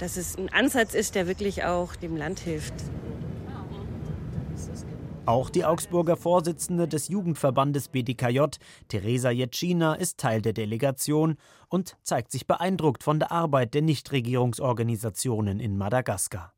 dass 0.00 0.16
es 0.16 0.36
ein 0.36 0.48
Ansatz 0.52 0.94
ist, 0.94 1.14
der 1.14 1.28
wirklich 1.28 1.62
auch 1.64 1.94
dem 1.94 2.16
Land 2.16 2.40
hilft. 2.40 2.74
Auch 5.30 5.48
die 5.48 5.64
Augsburger 5.64 6.16
Vorsitzende 6.16 6.88
des 6.88 7.06
Jugendverbandes 7.06 7.86
BDKJ, 7.86 8.46
Teresa 8.88 9.30
Jetschina, 9.30 9.94
ist 9.94 10.18
Teil 10.18 10.42
der 10.42 10.52
Delegation 10.52 11.36
und 11.68 11.96
zeigt 12.02 12.32
sich 12.32 12.48
beeindruckt 12.48 13.04
von 13.04 13.20
der 13.20 13.30
Arbeit 13.30 13.74
der 13.74 13.82
Nichtregierungsorganisationen 13.82 15.60
in 15.60 15.78
Madagaskar. 15.78 16.52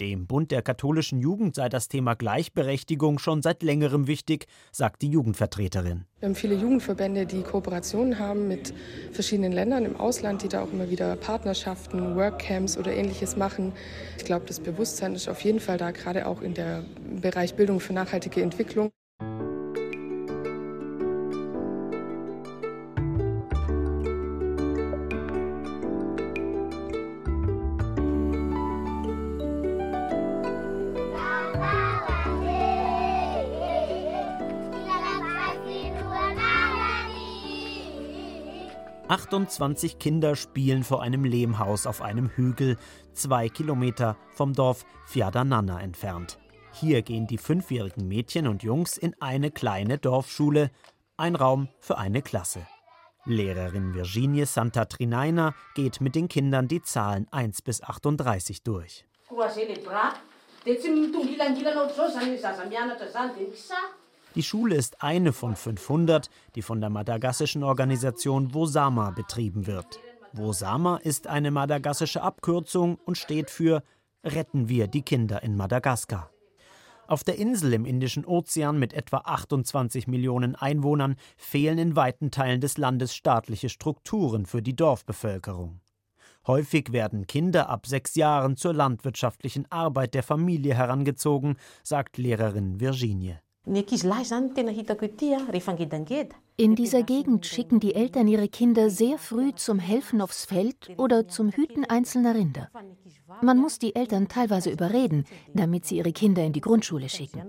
Dem 0.00 0.28
Bund 0.28 0.52
der 0.52 0.62
katholischen 0.62 1.18
Jugend 1.18 1.56
sei 1.56 1.68
das 1.68 1.88
Thema 1.88 2.14
Gleichberechtigung 2.14 3.18
schon 3.18 3.42
seit 3.42 3.64
längerem 3.64 4.06
wichtig, 4.06 4.46
sagt 4.70 5.02
die 5.02 5.08
Jugendvertreterin. 5.08 6.04
Wir 6.20 6.28
haben 6.28 6.36
viele 6.36 6.54
Jugendverbände, 6.54 7.26
die 7.26 7.42
Kooperationen 7.42 8.20
haben 8.20 8.46
mit 8.46 8.72
verschiedenen 9.10 9.50
Ländern 9.50 9.84
im 9.84 9.96
Ausland, 9.96 10.44
die 10.44 10.48
da 10.48 10.62
auch 10.62 10.72
immer 10.72 10.88
wieder 10.88 11.16
Partnerschaften, 11.16 12.14
Workcamps 12.14 12.78
oder 12.78 12.92
ähnliches 12.92 13.36
machen. 13.36 13.72
Ich 14.18 14.24
glaube, 14.24 14.46
das 14.46 14.60
Bewusstsein 14.60 15.16
ist 15.16 15.28
auf 15.28 15.40
jeden 15.40 15.58
Fall 15.58 15.78
da, 15.78 15.90
gerade 15.90 16.26
auch 16.26 16.42
in 16.42 16.54
der 16.54 16.84
Bereich 17.20 17.56
Bildung 17.56 17.80
für 17.80 17.92
nachhaltige 17.92 18.40
Entwicklung. 18.40 18.90
28 39.08 39.98
Kinder 39.98 40.36
spielen 40.36 40.84
vor 40.84 41.02
einem 41.02 41.24
Lehmhaus 41.24 41.86
auf 41.86 42.02
einem 42.02 42.28
Hügel, 42.28 42.76
zwei 43.14 43.48
Kilometer 43.48 44.16
vom 44.34 44.52
Dorf 44.52 44.84
Fiadanana 45.06 45.80
entfernt. 45.80 46.38
Hier 46.72 47.00
gehen 47.00 47.26
die 47.26 47.38
fünfjährigen 47.38 48.06
Mädchen 48.06 48.46
und 48.46 48.62
Jungs 48.62 48.98
in 48.98 49.16
eine 49.20 49.50
kleine 49.50 49.96
Dorfschule, 49.96 50.70
ein 51.16 51.36
Raum 51.36 51.68
für 51.80 51.96
eine 51.96 52.20
Klasse. 52.20 52.66
Lehrerin 53.24 53.94
Virginie 53.94 54.46
Santa 54.46 54.84
Trinaina 54.84 55.54
geht 55.74 56.00
mit 56.00 56.14
den 56.14 56.28
Kindern 56.28 56.68
die 56.68 56.82
Zahlen 56.82 57.26
1 57.30 57.62
bis 57.62 57.82
38 57.82 58.62
durch. 58.62 59.06
Die 64.34 64.42
Schule 64.42 64.76
ist 64.76 65.02
eine 65.02 65.32
von 65.32 65.56
500, 65.56 66.30
die 66.54 66.62
von 66.62 66.80
der 66.80 66.90
madagassischen 66.90 67.62
Organisation 67.62 68.54
Wosama 68.54 69.10
betrieben 69.10 69.66
wird. 69.66 69.98
Wosama 70.32 70.98
ist 70.98 71.26
eine 71.26 71.50
madagassische 71.50 72.22
Abkürzung 72.22 72.98
und 73.04 73.16
steht 73.16 73.50
für 73.50 73.82
Retten 74.24 74.68
wir 74.68 74.86
die 74.86 75.02
Kinder 75.02 75.42
in 75.42 75.56
Madagaskar. 75.56 76.30
Auf 77.06 77.24
der 77.24 77.38
Insel 77.38 77.72
im 77.72 77.86
Indischen 77.86 78.26
Ozean 78.26 78.78
mit 78.78 78.92
etwa 78.92 79.18
28 79.18 80.08
Millionen 80.08 80.54
Einwohnern 80.54 81.16
fehlen 81.38 81.78
in 81.78 81.96
weiten 81.96 82.30
Teilen 82.30 82.60
des 82.60 82.76
Landes 82.76 83.14
staatliche 83.14 83.70
Strukturen 83.70 84.44
für 84.44 84.60
die 84.60 84.76
Dorfbevölkerung. 84.76 85.80
Häufig 86.46 86.92
werden 86.92 87.26
Kinder 87.26 87.70
ab 87.70 87.86
sechs 87.86 88.14
Jahren 88.14 88.56
zur 88.56 88.74
landwirtschaftlichen 88.74 89.70
Arbeit 89.72 90.12
der 90.14 90.22
Familie 90.22 90.74
herangezogen, 90.74 91.56
sagt 91.82 92.18
Lehrerin 92.18 92.78
Virginie. 92.78 93.40
In 96.56 96.74
dieser 96.74 97.02
Gegend 97.02 97.46
schicken 97.46 97.80
die 97.80 97.94
Eltern 97.94 98.26
ihre 98.26 98.48
Kinder 98.48 98.88
sehr 98.88 99.18
früh 99.18 99.54
zum 99.54 99.78
Helfen 99.78 100.20
aufs 100.20 100.46
Feld 100.46 100.90
oder 100.96 101.28
zum 101.28 101.50
Hüten 101.50 101.84
einzelner 101.84 102.34
Rinder. 102.34 102.70
Man 103.42 103.58
muss 103.58 103.78
die 103.78 103.94
Eltern 103.94 104.28
teilweise 104.28 104.70
überreden, 104.70 105.24
damit 105.54 105.84
sie 105.84 105.98
ihre 105.98 106.12
Kinder 106.12 106.42
in 106.44 106.52
die 106.52 106.62
Grundschule 106.62 107.08
schicken. 107.08 107.42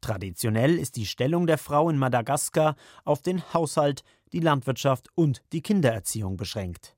Traditionell 0.00 0.78
ist 0.78 0.96
die 0.96 1.06
Stellung 1.06 1.46
der 1.46 1.58
Frau 1.58 1.90
in 1.90 1.98
Madagaskar 1.98 2.76
auf 3.04 3.20
den 3.20 3.42
Haushalt, 3.52 4.04
die 4.32 4.40
Landwirtschaft 4.40 5.08
und 5.14 5.42
die 5.52 5.62
Kindererziehung 5.62 6.36
beschränkt. 6.36 6.96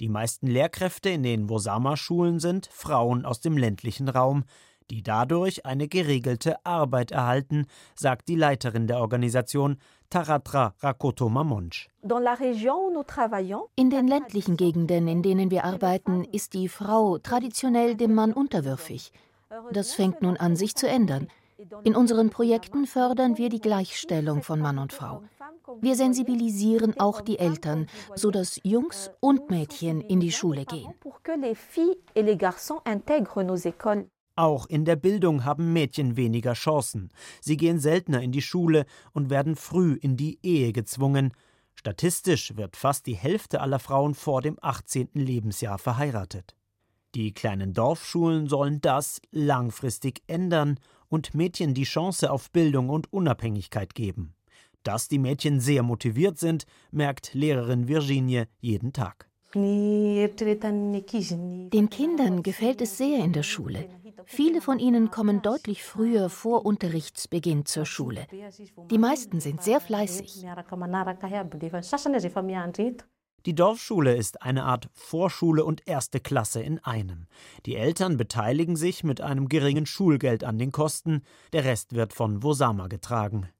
Die 0.00 0.08
meisten 0.08 0.48
Lehrkräfte 0.48 1.10
in 1.10 1.22
den 1.22 1.48
Wosama-Schulen 1.48 2.40
sind 2.40 2.66
Frauen 2.66 3.24
aus 3.24 3.40
dem 3.40 3.56
ländlichen 3.56 4.08
Raum, 4.08 4.44
die 4.90 5.02
dadurch 5.02 5.64
eine 5.66 5.88
geregelte 5.88 6.64
Arbeit 6.64 7.10
erhalten, 7.10 7.66
sagt 7.94 8.28
die 8.28 8.36
Leiterin 8.36 8.86
der 8.86 8.98
Organisation 8.98 9.78
Taratra 10.10 10.74
Rakoto 10.80 11.28
Mamonch. 11.28 11.88
In 13.76 13.90
den 13.90 14.08
ländlichen 14.08 14.56
Gegenden, 14.56 15.08
in 15.08 15.22
denen 15.22 15.50
wir 15.50 15.64
arbeiten, 15.64 16.24
ist 16.24 16.54
die 16.54 16.68
Frau 16.68 17.18
traditionell 17.18 17.96
dem 17.96 18.14
Mann 18.14 18.32
unterwürfig. 18.32 19.12
Das 19.72 19.92
fängt 19.92 20.22
nun 20.22 20.36
an, 20.36 20.56
sich 20.56 20.74
zu 20.74 20.88
ändern. 20.88 21.28
In 21.84 21.94
unseren 21.94 22.30
Projekten 22.30 22.86
fördern 22.86 23.38
wir 23.38 23.48
die 23.48 23.60
Gleichstellung 23.60 24.42
von 24.42 24.60
Mann 24.60 24.78
und 24.78 24.92
Frau. 24.92 25.22
Wir 25.80 25.94
sensibilisieren 25.94 26.98
auch 26.98 27.20
die 27.20 27.38
Eltern, 27.38 27.86
sodass 28.14 28.60
Jungs 28.64 29.10
und 29.20 29.50
Mädchen 29.50 30.00
in 30.00 30.20
die 30.20 30.32
Schule 30.32 30.64
gehen. 30.64 30.92
Auch 34.36 34.66
in 34.66 34.84
der 34.84 34.96
Bildung 34.96 35.44
haben 35.44 35.72
Mädchen 35.72 36.16
weniger 36.16 36.54
Chancen. 36.54 37.10
Sie 37.40 37.56
gehen 37.56 37.78
seltener 37.78 38.20
in 38.20 38.32
die 38.32 38.42
Schule 38.42 38.84
und 39.12 39.30
werden 39.30 39.54
früh 39.54 39.94
in 39.94 40.16
die 40.16 40.40
Ehe 40.42 40.72
gezwungen. 40.72 41.32
Statistisch 41.74 42.56
wird 42.56 42.76
fast 42.76 43.06
die 43.06 43.14
Hälfte 43.14 43.60
aller 43.60 43.78
Frauen 43.78 44.14
vor 44.14 44.42
dem 44.42 44.58
18. 44.60 45.10
Lebensjahr 45.14 45.78
verheiratet. 45.78 46.56
Die 47.14 47.32
kleinen 47.32 47.74
Dorfschulen 47.74 48.48
sollen 48.48 48.80
das 48.80 49.20
langfristig 49.30 50.22
ändern 50.26 50.80
und 51.08 51.34
Mädchen 51.34 51.72
die 51.72 51.84
Chance 51.84 52.32
auf 52.32 52.50
Bildung 52.50 52.88
und 52.88 53.12
Unabhängigkeit 53.12 53.94
geben. 53.94 54.34
Dass 54.82 55.06
die 55.06 55.20
Mädchen 55.20 55.60
sehr 55.60 55.84
motiviert 55.84 56.38
sind, 56.38 56.66
merkt 56.90 57.34
Lehrerin 57.34 57.86
Virginie 57.86 58.48
jeden 58.60 58.92
Tag. 58.92 59.28
Den 61.70 61.88
Kindern 61.90 62.42
gefällt 62.42 62.80
es 62.80 62.98
sehr 62.98 63.24
in 63.24 63.32
der 63.32 63.42
Schule. 63.42 63.88
Viele 64.26 64.60
von 64.60 64.78
ihnen 64.78 65.10
kommen 65.10 65.42
deutlich 65.42 65.84
früher 65.84 66.28
vor 66.28 66.66
Unterrichtsbeginn 66.66 67.66
zur 67.66 67.86
Schule. 67.86 68.26
Die 68.90 68.98
meisten 68.98 69.40
sind 69.40 69.62
sehr 69.62 69.80
fleißig. 69.80 70.44
Die 73.46 73.54
Dorfschule 73.54 74.16
ist 74.16 74.40
eine 74.40 74.64
Art 74.64 74.88
Vorschule 74.94 75.64
und 75.66 75.86
erste 75.86 76.18
Klasse 76.18 76.62
in 76.62 76.78
einem. 76.78 77.26
Die 77.66 77.76
Eltern 77.76 78.16
beteiligen 78.16 78.76
sich 78.76 79.04
mit 79.04 79.20
einem 79.20 79.48
geringen 79.48 79.84
Schulgeld 79.84 80.44
an 80.44 80.58
den 80.58 80.72
Kosten, 80.72 81.22
der 81.52 81.64
Rest 81.64 81.94
wird 81.94 82.14
von 82.14 82.42
Wosama 82.42 82.86
getragen. 82.88 83.50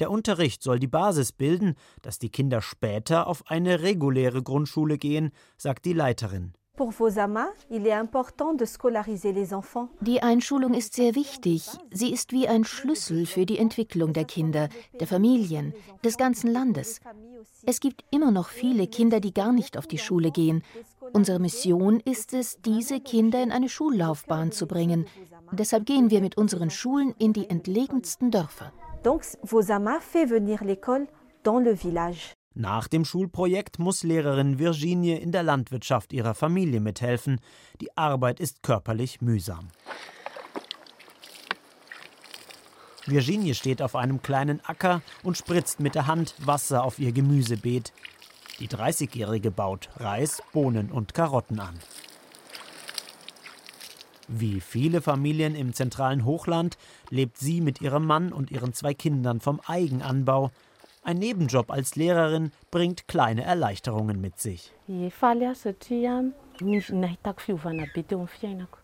Der 0.00 0.10
Unterricht 0.10 0.62
soll 0.62 0.78
die 0.78 0.86
Basis 0.86 1.32
bilden, 1.32 1.74
dass 2.02 2.18
die 2.18 2.30
Kinder 2.30 2.60
später 2.60 3.26
auf 3.26 3.44
eine 3.46 3.82
reguläre 3.82 4.42
Grundschule 4.42 4.98
gehen, 4.98 5.30
sagt 5.56 5.84
die 5.84 5.92
Leiterin. 5.92 6.52
Die 10.00 10.22
Einschulung 10.22 10.74
ist 10.74 10.94
sehr 10.94 11.14
wichtig. 11.14 11.68
Sie 11.90 12.12
ist 12.12 12.32
wie 12.32 12.48
ein 12.48 12.64
Schlüssel 12.64 13.26
für 13.26 13.44
die 13.44 13.58
Entwicklung 13.58 14.14
der 14.14 14.24
Kinder, 14.24 14.70
der 14.98 15.06
Familien, 15.06 15.74
des 16.02 16.16
ganzen 16.16 16.50
Landes. 16.50 17.00
Es 17.66 17.78
gibt 17.78 18.04
immer 18.10 18.30
noch 18.30 18.48
viele 18.48 18.86
Kinder, 18.86 19.20
die 19.20 19.34
gar 19.34 19.52
nicht 19.52 19.76
auf 19.76 19.86
die 19.86 19.98
Schule 19.98 20.30
gehen. 20.30 20.62
Unsere 21.12 21.38
Mission 21.38 22.00
ist 22.00 22.32
es, 22.32 22.56
diese 22.62 23.00
Kinder 23.00 23.42
in 23.42 23.52
eine 23.52 23.68
Schullaufbahn 23.68 24.50
zu 24.50 24.66
bringen. 24.66 25.06
Deshalb 25.52 25.84
gehen 25.84 26.10
wir 26.10 26.22
mit 26.22 26.38
unseren 26.38 26.70
Schulen 26.70 27.14
in 27.18 27.34
die 27.34 27.50
entlegensten 27.50 28.30
Dörfer. 28.30 28.72
Donc, 29.02 29.24
Vosama 29.42 29.98
fait 30.00 30.26
venir 30.26 30.62
l'école 30.62 31.06
dans 31.42 31.58
le 31.58 31.74
village. 31.74 32.34
Nach 32.54 32.86
dem 32.86 33.04
Schulprojekt 33.04 33.78
muss 33.78 34.02
Lehrerin 34.02 34.58
Virginie 34.58 35.16
in 35.16 35.32
der 35.32 35.42
Landwirtschaft 35.42 36.12
ihrer 36.12 36.34
Familie 36.34 36.80
mithelfen. 36.80 37.40
Die 37.80 37.96
Arbeit 37.96 38.40
ist 38.40 38.62
körperlich 38.62 39.20
mühsam. 39.22 39.68
Virginie 43.06 43.54
steht 43.54 43.82
auf 43.82 43.96
einem 43.96 44.22
kleinen 44.22 44.60
Acker 44.64 45.02
und 45.24 45.36
spritzt 45.36 45.80
mit 45.80 45.94
der 45.94 46.06
Hand 46.06 46.34
Wasser 46.38 46.84
auf 46.84 46.98
ihr 46.98 47.12
Gemüsebeet. 47.12 47.92
Die 48.60 48.68
30-Jährige 48.68 49.50
baut 49.50 49.88
Reis, 49.96 50.42
Bohnen 50.52 50.92
und 50.92 51.14
Karotten 51.14 51.58
an. 51.58 51.74
Wie 54.28 54.60
viele 54.60 55.00
Familien 55.00 55.54
im 55.54 55.72
zentralen 55.72 56.24
Hochland 56.24 56.76
lebt 57.10 57.38
sie 57.38 57.60
mit 57.60 57.80
ihrem 57.80 58.06
Mann 58.06 58.32
und 58.32 58.50
ihren 58.50 58.72
zwei 58.72 58.94
Kindern 58.94 59.40
vom 59.40 59.60
Eigenanbau. 59.66 60.50
Ein 61.04 61.18
Nebenjob 61.18 61.70
als 61.72 61.96
Lehrerin 61.96 62.52
bringt 62.70 63.08
kleine 63.08 63.42
Erleichterungen 63.42 64.20
mit 64.20 64.38
sich. 64.38 64.72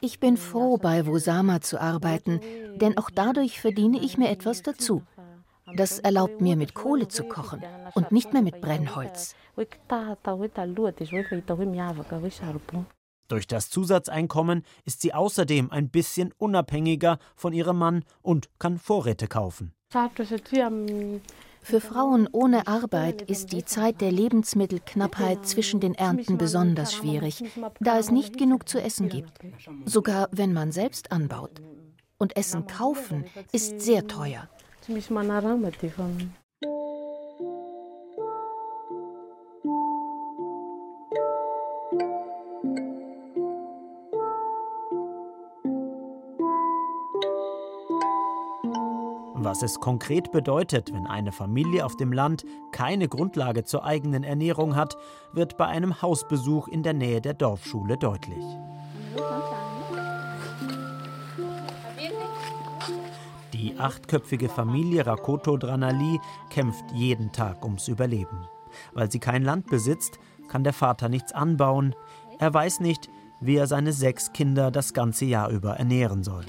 Ich 0.01 0.19
bin 0.19 0.37
froh, 0.37 0.79
bei 0.79 1.07
Wosama 1.07 1.61
zu 1.61 1.81
arbeiten, 1.81 2.41
denn 2.77 2.99
auch 2.99 3.11
dadurch 3.11 3.61
verdiene 3.61 4.01
ich 4.01 4.19
mir 4.19 4.31
etwas 4.31 4.63
dazu. 4.63 5.03
Das 5.77 5.99
erlaubt 6.01 6.41
mir, 6.41 6.57
mit 6.57 6.75
Kohle 6.75 7.09
zu 7.09 7.25
kochen 7.25 7.63
und 7.95 8.11
nicht 8.11 8.33
mehr 8.33 8.43
mit 8.43 8.61
Brennholz. 8.61 9.37
Durch 13.29 13.47
das 13.47 13.69
Zusatzeinkommen 13.69 14.65
ist 14.85 15.03
sie 15.03 15.13
außerdem 15.13 15.71
ein 15.71 15.91
bisschen 15.91 16.33
unabhängiger 16.39 17.19
von 17.37 17.53
ihrem 17.53 17.79
Mann 17.79 18.05
und 18.23 18.49
kann 18.59 18.79
Vorräte 18.79 19.29
kaufen. 19.29 19.73
Für 21.61 21.81
Frauen 21.81 22.29
ohne 22.33 22.67
Arbeit 22.67 23.23
ist 23.23 23.53
die 23.53 23.65
Zeit 23.65 24.01
der 24.01 24.11
Lebensmittelknappheit 24.11 25.47
zwischen 25.47 25.81
den 25.81 25.95
Ernten 25.95 26.39
besonders 26.39 26.95
schwierig, 26.95 27.45
da 27.81 27.99
es 27.99 28.11
nicht 28.11 28.39
genug 28.39 28.69
zu 28.69 28.81
essen 28.81 29.11
gibt, 29.11 29.33
sogar 29.85 30.29
wenn 30.33 30.55
man 30.55 30.73
selbst 30.73 31.13
anbaut. 31.13 31.61
Und 32.17 32.37
Essen 32.37 32.67
kaufen 32.67 33.25
ist 33.53 33.81
sehr 33.81 34.07
teuer. 34.07 34.49
Was 49.49 49.63
es 49.63 49.81
konkret 49.81 50.31
bedeutet, 50.31 50.93
wenn 50.93 51.07
eine 51.07 51.33
Familie 51.33 51.87
auf 51.87 51.97
dem 51.97 52.13
Land 52.13 52.45
keine 52.71 53.09
Grundlage 53.09 53.65
zur 53.65 53.83
eigenen 53.83 54.23
Ernährung 54.23 54.77
hat, 54.77 54.99
wird 55.33 55.57
bei 55.57 55.65
einem 55.65 56.03
Hausbesuch 56.03 56.69
in 56.69 56.83
der 56.83 56.93
Nähe 56.93 57.23
der 57.23 57.33
Dorfschule 57.33 57.97
deutlich. 57.97 58.45
Die 63.55 63.75
achtköpfige 63.79 64.51
Familie 64.51 65.07
Rakoto 65.07 65.57
Dranali 65.57 66.21
kämpft 66.51 66.85
jeden 66.93 67.33
Tag 67.33 67.65
ums 67.65 67.89
Überleben. 67.89 68.47
Weil 68.93 69.11
sie 69.11 69.19
kein 69.19 69.45
Land 69.45 69.69
besitzt, 69.69 70.19
kann 70.49 70.63
der 70.63 70.75
Vater 70.75 71.09
nichts 71.09 71.33
anbauen. 71.33 71.95
Er 72.39 72.53
weiß 72.53 72.81
nicht, 72.81 73.09
wie 73.41 73.57
er 73.57 73.67
seine 73.67 73.95
sechs 73.95 74.35
Kinder 74.35 74.71
das 74.71 74.93
ganze 74.93 75.25
Jahr 75.25 75.49
über 75.49 75.79
ernähren 75.79 76.23
soll. 76.23 76.45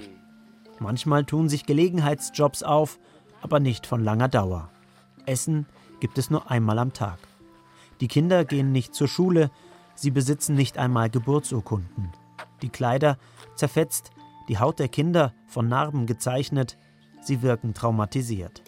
Manchmal 0.79 1.25
tun 1.25 1.49
sich 1.49 1.65
Gelegenheitsjobs 1.65 2.63
auf, 2.63 2.99
aber 3.41 3.59
nicht 3.59 3.85
von 3.85 4.03
langer 4.03 4.29
Dauer. 4.29 4.69
Essen 5.25 5.65
gibt 5.99 6.17
es 6.17 6.29
nur 6.29 6.49
einmal 6.49 6.79
am 6.79 6.93
Tag. 6.93 7.19
Die 8.01 8.07
Kinder 8.07 8.45
gehen 8.45 8.71
nicht 8.71 8.95
zur 8.95 9.07
Schule, 9.07 9.51
sie 9.95 10.11
besitzen 10.11 10.55
nicht 10.55 10.77
einmal 10.77 11.09
Geburtsurkunden. 11.09 12.11
Die 12.61 12.69
Kleider 12.69 13.17
zerfetzt, 13.55 14.11
die 14.47 14.57
Haut 14.57 14.79
der 14.79 14.87
Kinder 14.87 15.33
von 15.47 15.67
Narben 15.67 16.05
gezeichnet, 16.05 16.77
sie 17.21 17.41
wirken 17.41 17.73
traumatisiert. 17.73 18.63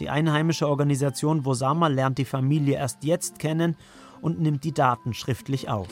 Die 0.00 0.10
einheimische 0.10 0.68
Organisation 0.68 1.44
Wosama 1.44 1.86
lernt 1.86 2.18
die 2.18 2.24
Familie 2.24 2.76
erst 2.76 3.04
jetzt 3.04 3.38
kennen 3.38 3.76
und 4.20 4.40
nimmt 4.40 4.64
die 4.64 4.72
Daten 4.72 5.14
schriftlich 5.14 5.68
auf. 5.68 5.88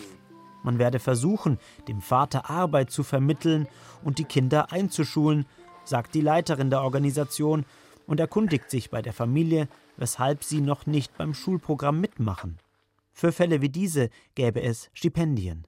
Man 0.63 0.79
werde 0.79 0.99
versuchen, 0.99 1.59
dem 1.89 2.01
Vater 2.01 2.51
Arbeit 2.51 2.91
zu 2.91 3.03
vermitteln 3.03 3.67
und 4.03 4.19
die 4.19 4.25
Kinder 4.25 4.73
einzuschulen, 4.73 5.47
sagt 5.91 6.15
die 6.15 6.23
Leiterin 6.23 6.71
der 6.71 6.81
Organisation 6.81 7.67
und 8.07 8.19
erkundigt 8.19 8.71
sich 8.71 8.89
bei 8.89 9.03
der 9.03 9.13
Familie, 9.13 9.69
weshalb 9.99 10.43
sie 10.43 10.63
noch 10.63 10.87
nicht 10.87 11.19
beim 11.19 11.35
Schulprogramm 11.35 12.01
mitmachen. 12.01 12.59
Für 13.13 13.33
Fälle 13.33 13.61
wie 13.61 13.69
diese 13.69 14.09
gäbe 14.35 14.63
es 14.63 14.89
Stipendien. 14.95 15.67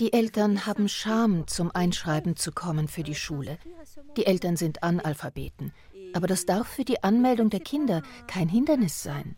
Die 0.00 0.12
Eltern 0.12 0.66
haben 0.66 0.88
Scham, 0.88 1.46
zum 1.46 1.70
Einschreiben 1.74 2.36
zu 2.36 2.52
kommen 2.52 2.88
für 2.88 3.02
die 3.02 3.14
Schule. 3.14 3.58
Die 4.16 4.26
Eltern 4.26 4.56
sind 4.56 4.82
Analphabeten. 4.82 5.72
Aber 6.14 6.26
das 6.26 6.46
darf 6.46 6.68
für 6.68 6.84
die 6.84 7.02
Anmeldung 7.02 7.50
der 7.50 7.60
Kinder 7.60 8.02
kein 8.26 8.48
Hindernis 8.48 9.02
sein. 9.02 9.36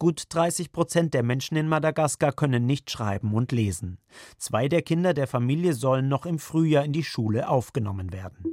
Gut 0.00 0.24
30 0.28 0.72
Prozent 0.72 1.14
der 1.14 1.22
Menschen 1.22 1.56
in 1.56 1.68
Madagaskar 1.68 2.32
können 2.32 2.66
nicht 2.66 2.90
schreiben 2.90 3.32
und 3.32 3.52
lesen. 3.52 3.98
Zwei 4.38 4.68
der 4.68 4.82
Kinder 4.82 5.14
der 5.14 5.28
Familie 5.28 5.72
sollen 5.72 6.08
noch 6.08 6.26
im 6.26 6.40
Frühjahr 6.40 6.84
in 6.84 6.92
die 6.92 7.04
Schule 7.04 7.48
aufgenommen 7.48 8.12
werden. 8.12 8.44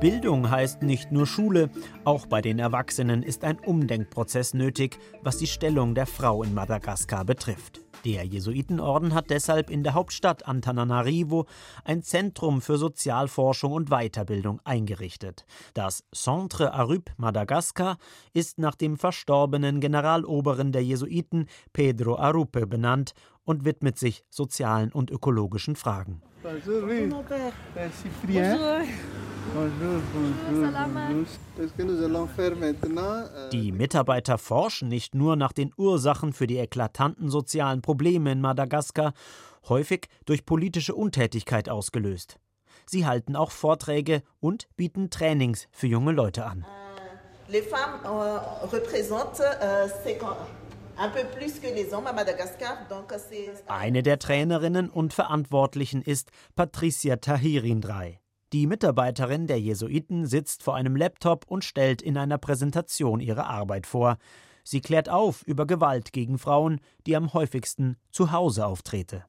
Bildung 0.00 0.48
heißt 0.48 0.82
nicht 0.82 1.10
nur 1.10 1.26
Schule, 1.26 1.70
auch 2.04 2.26
bei 2.26 2.40
den 2.40 2.58
Erwachsenen 2.58 3.22
ist 3.22 3.44
ein 3.44 3.58
Umdenkprozess 3.58 4.54
nötig, 4.54 4.98
was 5.22 5.38
die 5.38 5.48
Stellung 5.48 5.94
der 5.94 6.06
Frau 6.06 6.42
in 6.42 6.54
Madagaskar 6.54 7.24
betrifft. 7.24 7.80
Der 8.08 8.24
Jesuitenorden 8.24 9.12
hat 9.12 9.28
deshalb 9.28 9.68
in 9.68 9.82
der 9.82 9.92
Hauptstadt 9.92 10.48
Antananarivo 10.48 11.44
ein 11.84 12.02
Zentrum 12.02 12.62
für 12.62 12.78
Sozialforschung 12.78 13.72
und 13.72 13.90
Weiterbildung 13.90 14.62
eingerichtet. 14.64 15.44
Das 15.74 16.04
Centre 16.14 16.72
Arup 16.72 17.10
Madagaskar 17.18 17.98
ist 18.32 18.58
nach 18.58 18.76
dem 18.76 18.96
verstorbenen 18.96 19.78
Generaloberen 19.80 20.72
der 20.72 20.82
Jesuiten 20.82 21.48
Pedro 21.74 22.16
Arupe 22.16 22.66
benannt 22.66 23.12
und 23.44 23.66
widmet 23.66 23.98
sich 23.98 24.24
sozialen 24.30 24.90
und 24.90 25.10
ökologischen 25.10 25.76
Fragen. 25.76 26.22
Bonjour, 26.42 26.84
oui. 26.84 27.12
Bonjour. 28.22 28.84
Die 33.52 33.72
Mitarbeiter 33.72 34.38
forschen 34.38 34.88
nicht 34.88 35.14
nur 35.14 35.36
nach 35.36 35.52
den 35.52 35.72
Ursachen 35.76 36.32
für 36.32 36.46
die 36.46 36.58
eklatanten 36.58 37.28
sozialen 37.30 37.82
Probleme 37.82 38.32
in 38.32 38.40
Madagaskar, 38.40 39.12
häufig 39.68 40.08
durch 40.26 40.44
politische 40.44 40.94
Untätigkeit 40.94 41.68
ausgelöst. 41.68 42.38
Sie 42.86 43.06
halten 43.06 43.36
auch 43.36 43.50
Vorträge 43.50 44.22
und 44.40 44.68
bieten 44.76 45.10
Trainings 45.10 45.68
für 45.70 45.86
junge 45.86 46.12
Leute 46.12 46.46
an. 46.46 46.64
Les 47.48 47.62
femmes 47.62 48.04
euh, 48.04 48.38
représentent 48.70 49.40
euh, 49.40 49.88
eine 53.68 54.02
der 54.02 54.18
Trainerinnen 54.18 54.90
und 54.90 55.14
Verantwortlichen 55.14 56.02
ist 56.02 56.30
Patricia 56.56 57.16
Tahirindrai. 57.16 58.18
Die 58.52 58.66
Mitarbeiterin 58.66 59.46
der 59.46 59.60
Jesuiten 59.60 60.26
sitzt 60.26 60.62
vor 60.62 60.74
einem 60.74 60.96
Laptop 60.96 61.44
und 61.48 61.64
stellt 61.64 62.00
in 62.00 62.16
einer 62.16 62.38
Präsentation 62.38 63.20
ihre 63.20 63.46
Arbeit 63.46 63.86
vor. 63.86 64.16
Sie 64.64 64.80
klärt 64.80 65.08
auf 65.08 65.42
über 65.42 65.66
Gewalt 65.66 66.12
gegen 66.12 66.38
Frauen, 66.38 66.80
die 67.06 67.14
am 67.16 67.32
häufigsten 67.34 67.96
zu 68.10 68.32
Hause 68.32 68.66
auftrete. 68.66 69.24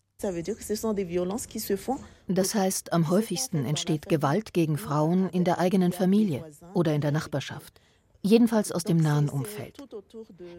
Das 2.28 2.56
heißt, 2.56 2.94
am 2.94 3.10
häufigsten 3.10 3.66
entsteht 3.66 4.10
Gewalt 4.10 4.54
gegen 4.54 4.78
Frauen 4.78 5.30
in 5.30 5.44
der 5.44 5.60
eigenen 5.60 5.94
Familie 5.94 6.46
oder 6.74 6.94
in 6.94 7.02
der 7.02 7.12
Nachbarschaft 7.12 7.80
jedenfalls 8.22 8.72
aus 8.72 8.84
dem 8.84 8.98
nahen 8.98 9.30
Umfeld. 9.30 9.78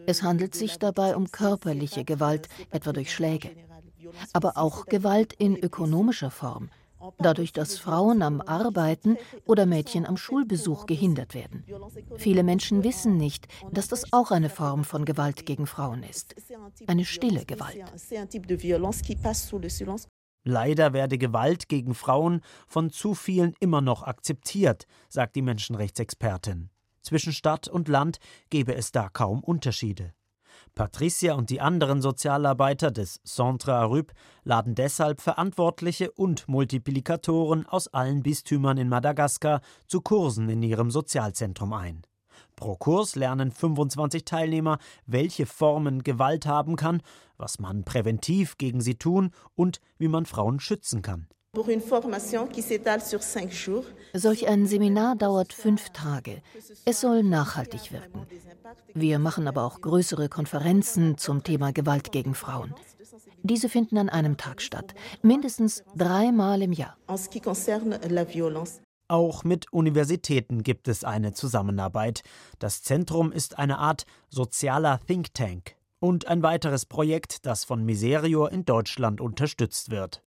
Es 0.05 0.23
handelt 0.23 0.55
sich 0.55 0.79
dabei 0.79 1.15
um 1.15 1.31
körperliche 1.31 2.03
Gewalt, 2.03 2.47
etwa 2.71 2.93
durch 2.93 3.13
Schläge, 3.13 3.51
aber 4.33 4.57
auch 4.57 4.85
Gewalt 4.85 5.33
in 5.33 5.55
ökonomischer 5.57 6.31
Form, 6.31 6.69
dadurch, 7.17 7.53
dass 7.53 7.77
Frauen 7.77 8.21
am 8.21 8.41
Arbeiten 8.41 9.17
oder 9.45 9.65
Mädchen 9.65 10.05
am 10.05 10.17
Schulbesuch 10.17 10.85
gehindert 10.85 11.33
werden. 11.33 11.65
Viele 12.17 12.43
Menschen 12.43 12.83
wissen 12.83 13.17
nicht, 13.17 13.47
dass 13.71 13.87
das 13.87 14.11
auch 14.13 14.31
eine 14.31 14.49
Form 14.49 14.83
von 14.83 15.05
Gewalt 15.05 15.45
gegen 15.45 15.67
Frauen 15.67 16.03
ist. 16.03 16.35
Eine 16.87 17.05
stille 17.05 17.45
Gewalt. 17.45 17.83
Leider 20.43 20.93
werde 20.93 21.17
Gewalt 21.19 21.69
gegen 21.69 21.93
Frauen 21.93 22.41
von 22.67 22.89
zu 22.89 23.13
vielen 23.13 23.53
immer 23.59 23.81
noch 23.81 24.03
akzeptiert, 24.03 24.87
sagt 25.07 25.35
die 25.35 25.43
Menschenrechtsexpertin. 25.43 26.69
Zwischen 27.01 27.33
Stadt 27.33 27.67
und 27.67 27.87
Land 27.87 28.19
gebe 28.49 28.75
es 28.75 28.91
da 28.91 29.09
kaum 29.09 29.43
Unterschiede. 29.43 30.13
Patricia 30.75 31.33
und 31.33 31.49
die 31.49 31.61
anderen 31.61 32.01
Sozialarbeiter 32.01 32.91
des 32.91 33.21
Centre 33.23 33.73
Arup 33.73 34.13
laden 34.43 34.73
deshalb 34.73 35.21
Verantwortliche 35.21 36.11
und 36.11 36.47
Multiplikatoren 36.47 37.65
aus 37.65 37.87
allen 37.89 38.23
Bistümern 38.23 38.77
in 38.77 38.89
Madagaskar 38.89 39.61
zu 39.87 40.01
Kursen 40.01 40.49
in 40.49 40.63
ihrem 40.63 40.89
Sozialzentrum 40.89 41.73
ein. 41.73 42.03
Pro 42.55 42.75
Kurs 42.75 43.15
lernen 43.15 43.51
25 43.51 44.23
Teilnehmer, 44.23 44.77
welche 45.05 45.45
Formen 45.45 46.03
Gewalt 46.03 46.45
haben 46.45 46.75
kann, 46.75 47.01
was 47.37 47.59
man 47.59 47.83
präventiv 47.83 48.57
gegen 48.57 48.81
sie 48.81 48.95
tun 48.95 49.31
und 49.55 49.81
wie 49.97 50.07
man 50.07 50.25
Frauen 50.25 50.59
schützen 50.59 51.01
kann. 51.01 51.27
Solch 54.13 54.47
ein 54.47 54.65
Seminar 54.67 55.15
dauert 55.17 55.51
fünf 55.51 55.89
Tage. 55.89 56.41
Es 56.85 57.01
soll 57.01 57.23
nachhaltig 57.23 57.91
wirken. 57.91 58.25
Wir 58.93 59.19
machen 59.19 59.49
aber 59.49 59.65
auch 59.65 59.81
größere 59.81 60.29
Konferenzen 60.29 61.17
zum 61.17 61.43
Thema 61.43 61.73
Gewalt 61.73 62.13
gegen 62.13 62.35
Frauen. 62.35 62.73
Diese 63.43 63.67
finden 63.67 63.97
an 63.97 64.07
einem 64.07 64.37
Tag 64.37 64.61
statt, 64.61 64.93
mindestens 65.23 65.83
dreimal 65.93 66.61
im 66.61 66.71
Jahr. 66.71 66.95
Auch 69.09 69.43
mit 69.43 69.73
Universitäten 69.73 70.63
gibt 70.63 70.87
es 70.87 71.03
eine 71.03 71.33
Zusammenarbeit. 71.33 72.21
Das 72.59 72.81
Zentrum 72.81 73.33
ist 73.33 73.59
eine 73.59 73.77
Art 73.77 74.05
sozialer 74.29 75.01
Think 75.05 75.33
Tank 75.33 75.75
und 75.99 76.29
ein 76.29 76.43
weiteres 76.43 76.85
Projekt, 76.85 77.45
das 77.45 77.65
von 77.65 77.83
Miserior 77.83 78.53
in 78.53 78.63
Deutschland 78.63 79.19
unterstützt 79.19 79.91
wird. 79.91 80.23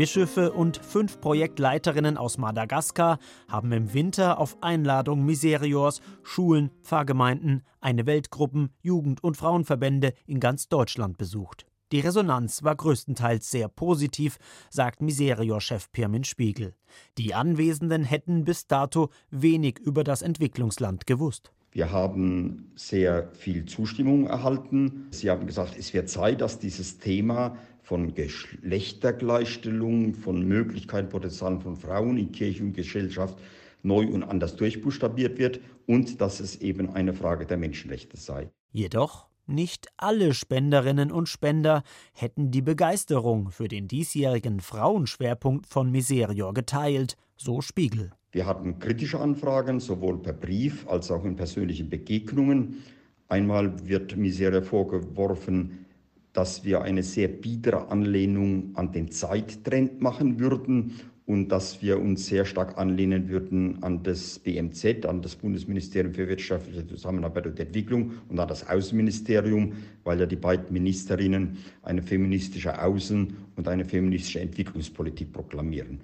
Bischöfe 0.00 0.50
und 0.52 0.78
fünf 0.78 1.20
Projektleiterinnen 1.20 2.16
aus 2.16 2.38
Madagaskar 2.38 3.18
haben 3.48 3.70
im 3.72 3.92
Winter 3.92 4.38
auf 4.38 4.56
Einladung 4.62 5.26
Miseriors 5.26 6.00
Schulen, 6.22 6.70
Pfarrgemeinden, 6.82 7.64
eine 7.82 8.06
Weltgruppen, 8.06 8.70
Jugend- 8.80 9.22
und 9.22 9.36
Frauenverbände 9.36 10.14
in 10.26 10.40
ganz 10.40 10.70
Deutschland 10.70 11.18
besucht. 11.18 11.66
Die 11.92 12.00
Resonanz 12.00 12.62
war 12.62 12.76
größtenteils 12.76 13.50
sehr 13.50 13.68
positiv, 13.68 14.38
sagt 14.70 15.02
Miserior-Chef 15.02 15.92
Pirmin 15.92 16.24
Spiegel. 16.24 16.72
Die 17.18 17.34
Anwesenden 17.34 18.02
hätten 18.02 18.46
bis 18.46 18.66
dato 18.66 19.10
wenig 19.30 19.80
über 19.80 20.02
das 20.02 20.22
Entwicklungsland 20.22 21.06
gewusst. 21.06 21.52
Wir 21.72 21.92
haben 21.92 22.72
sehr 22.74 23.30
viel 23.34 23.64
Zustimmung 23.66 24.26
erhalten. 24.26 25.06
Sie 25.10 25.30
haben 25.30 25.46
gesagt, 25.46 25.76
es 25.78 25.94
wird 25.94 26.08
Zeit, 26.08 26.40
dass 26.40 26.58
dieses 26.58 26.98
Thema 26.98 27.56
von 27.90 28.14
Geschlechtergleichstellung, 28.14 30.14
von 30.14 30.46
Möglichkeiten, 30.46 31.08
Potenzialen 31.08 31.60
von 31.60 31.74
Frauen 31.74 32.18
in 32.18 32.30
Kirche 32.30 32.62
und 32.62 32.72
Gesellschaft 32.72 33.36
neu 33.82 34.06
und 34.06 34.22
anders 34.22 34.54
durchbuchstabiert 34.54 35.38
wird 35.38 35.58
und 35.88 36.20
dass 36.20 36.38
es 36.38 36.60
eben 36.60 36.90
eine 36.90 37.14
Frage 37.14 37.46
der 37.46 37.56
Menschenrechte 37.56 38.16
sei. 38.16 38.52
Jedoch 38.70 39.26
nicht 39.48 39.88
alle 39.96 40.34
Spenderinnen 40.34 41.10
und 41.10 41.28
Spender 41.28 41.82
hätten 42.12 42.52
die 42.52 42.62
Begeisterung 42.62 43.50
für 43.50 43.66
den 43.66 43.88
diesjährigen 43.88 44.60
Frauenschwerpunkt 44.60 45.66
von 45.66 45.90
Miserior 45.90 46.54
geteilt, 46.54 47.16
so 47.36 47.60
Spiegel. 47.60 48.12
Wir 48.30 48.46
hatten 48.46 48.78
kritische 48.78 49.18
Anfragen, 49.18 49.80
sowohl 49.80 50.22
per 50.22 50.34
Brief 50.34 50.86
als 50.86 51.10
auch 51.10 51.24
in 51.24 51.34
persönlichen 51.34 51.90
Begegnungen. 51.90 52.84
Einmal 53.26 53.88
wird 53.88 54.16
Miserior 54.16 54.62
vorgeworfen, 54.62 55.86
dass 56.32 56.64
wir 56.64 56.82
eine 56.82 57.02
sehr 57.02 57.28
biedere 57.28 57.88
Anlehnung 57.88 58.70
an 58.74 58.92
den 58.92 59.10
Zeittrend 59.10 60.00
machen 60.00 60.38
würden 60.38 60.92
und 61.30 61.48
dass 61.48 61.80
wir 61.80 62.00
uns 62.00 62.26
sehr 62.26 62.44
stark 62.44 62.76
anlehnen 62.76 63.28
würden 63.28 63.80
an 63.84 64.02
das 64.02 64.40
BMZ, 64.40 65.06
an 65.06 65.22
das 65.22 65.36
Bundesministerium 65.36 66.12
für 66.12 66.28
wirtschaftliche 66.28 66.84
Zusammenarbeit 66.86 67.46
und 67.46 67.60
Entwicklung 67.60 68.14
und 68.28 68.40
an 68.40 68.48
das 68.48 68.68
Außenministerium, 68.68 69.74
weil 70.02 70.18
ja 70.18 70.26
die 70.26 70.34
beiden 70.34 70.72
Ministerinnen 70.72 71.58
eine 71.82 72.02
feministische 72.02 72.82
Außen- 72.82 73.28
und 73.54 73.68
eine 73.68 73.84
feministische 73.84 74.40
Entwicklungspolitik 74.40 75.32
proklamieren. 75.32 76.00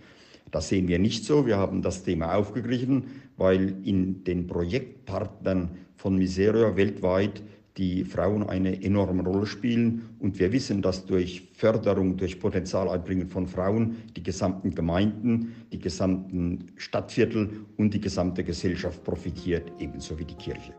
Das 0.52 0.68
sehen 0.68 0.86
wir 0.86 1.00
nicht 1.00 1.24
so. 1.24 1.44
Wir 1.44 1.56
haben 1.56 1.82
das 1.82 2.04
Thema 2.04 2.36
aufgegriffen, 2.36 3.06
weil 3.36 3.74
in 3.84 4.22
den 4.22 4.46
Projektpartnern 4.46 5.70
von 5.96 6.16
Miseria 6.16 6.76
weltweit 6.76 7.42
die 7.76 8.04
Frauen 8.04 8.48
eine 8.48 8.82
enorme 8.82 9.22
Rolle 9.22 9.46
spielen. 9.46 10.08
Und 10.18 10.38
wir 10.38 10.52
wissen, 10.52 10.82
dass 10.82 11.04
durch 11.04 11.48
Förderung, 11.52 12.16
durch 12.16 12.40
Potenzialeinbringen 12.40 13.28
von 13.28 13.46
Frauen 13.46 13.96
die 14.16 14.22
gesamten 14.22 14.74
Gemeinden, 14.74 15.54
die 15.72 15.78
gesamten 15.78 16.66
Stadtviertel 16.76 17.50
und 17.76 17.92
die 17.92 18.00
gesamte 18.00 18.42
Gesellschaft 18.44 19.04
profitiert, 19.04 19.70
ebenso 19.78 20.18
wie 20.18 20.24
die 20.24 20.34
Kirche. 20.34 20.72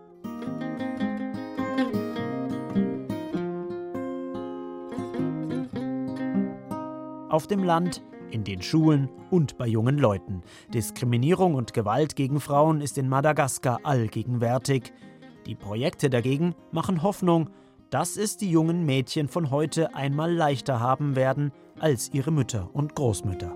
Auf 7.29 7.45
dem 7.45 7.63
Land, 7.63 8.01
in 8.31 8.43
den 8.43 8.61
Schulen 8.61 9.09
und 9.29 9.57
bei 9.57 9.67
jungen 9.67 9.97
Leuten. 9.97 10.41
Diskriminierung 10.73 11.55
und 11.55 11.73
Gewalt 11.73 12.15
gegen 12.15 12.39
Frauen 12.39 12.81
ist 12.81 12.97
in 12.97 13.07
Madagaskar 13.07 13.79
allgegenwärtig. 13.83 14.91
Die 15.47 15.55
Projekte 15.55 16.09
dagegen 16.09 16.55
machen 16.71 17.01
Hoffnung, 17.03 17.49
dass 17.89 18.17
es 18.17 18.35
die 18.35 18.51
jungen 18.51 18.85
Mädchen 18.85 19.29
von 19.29 19.49
heute 19.49 19.95
einmal 19.95 20.33
leichter 20.33 20.81
haben 20.81 21.15
werden 21.15 21.53
als 21.79 22.13
ihre 22.13 22.31
Mütter 22.31 22.69
und 22.73 22.95
Großmütter. 22.95 23.55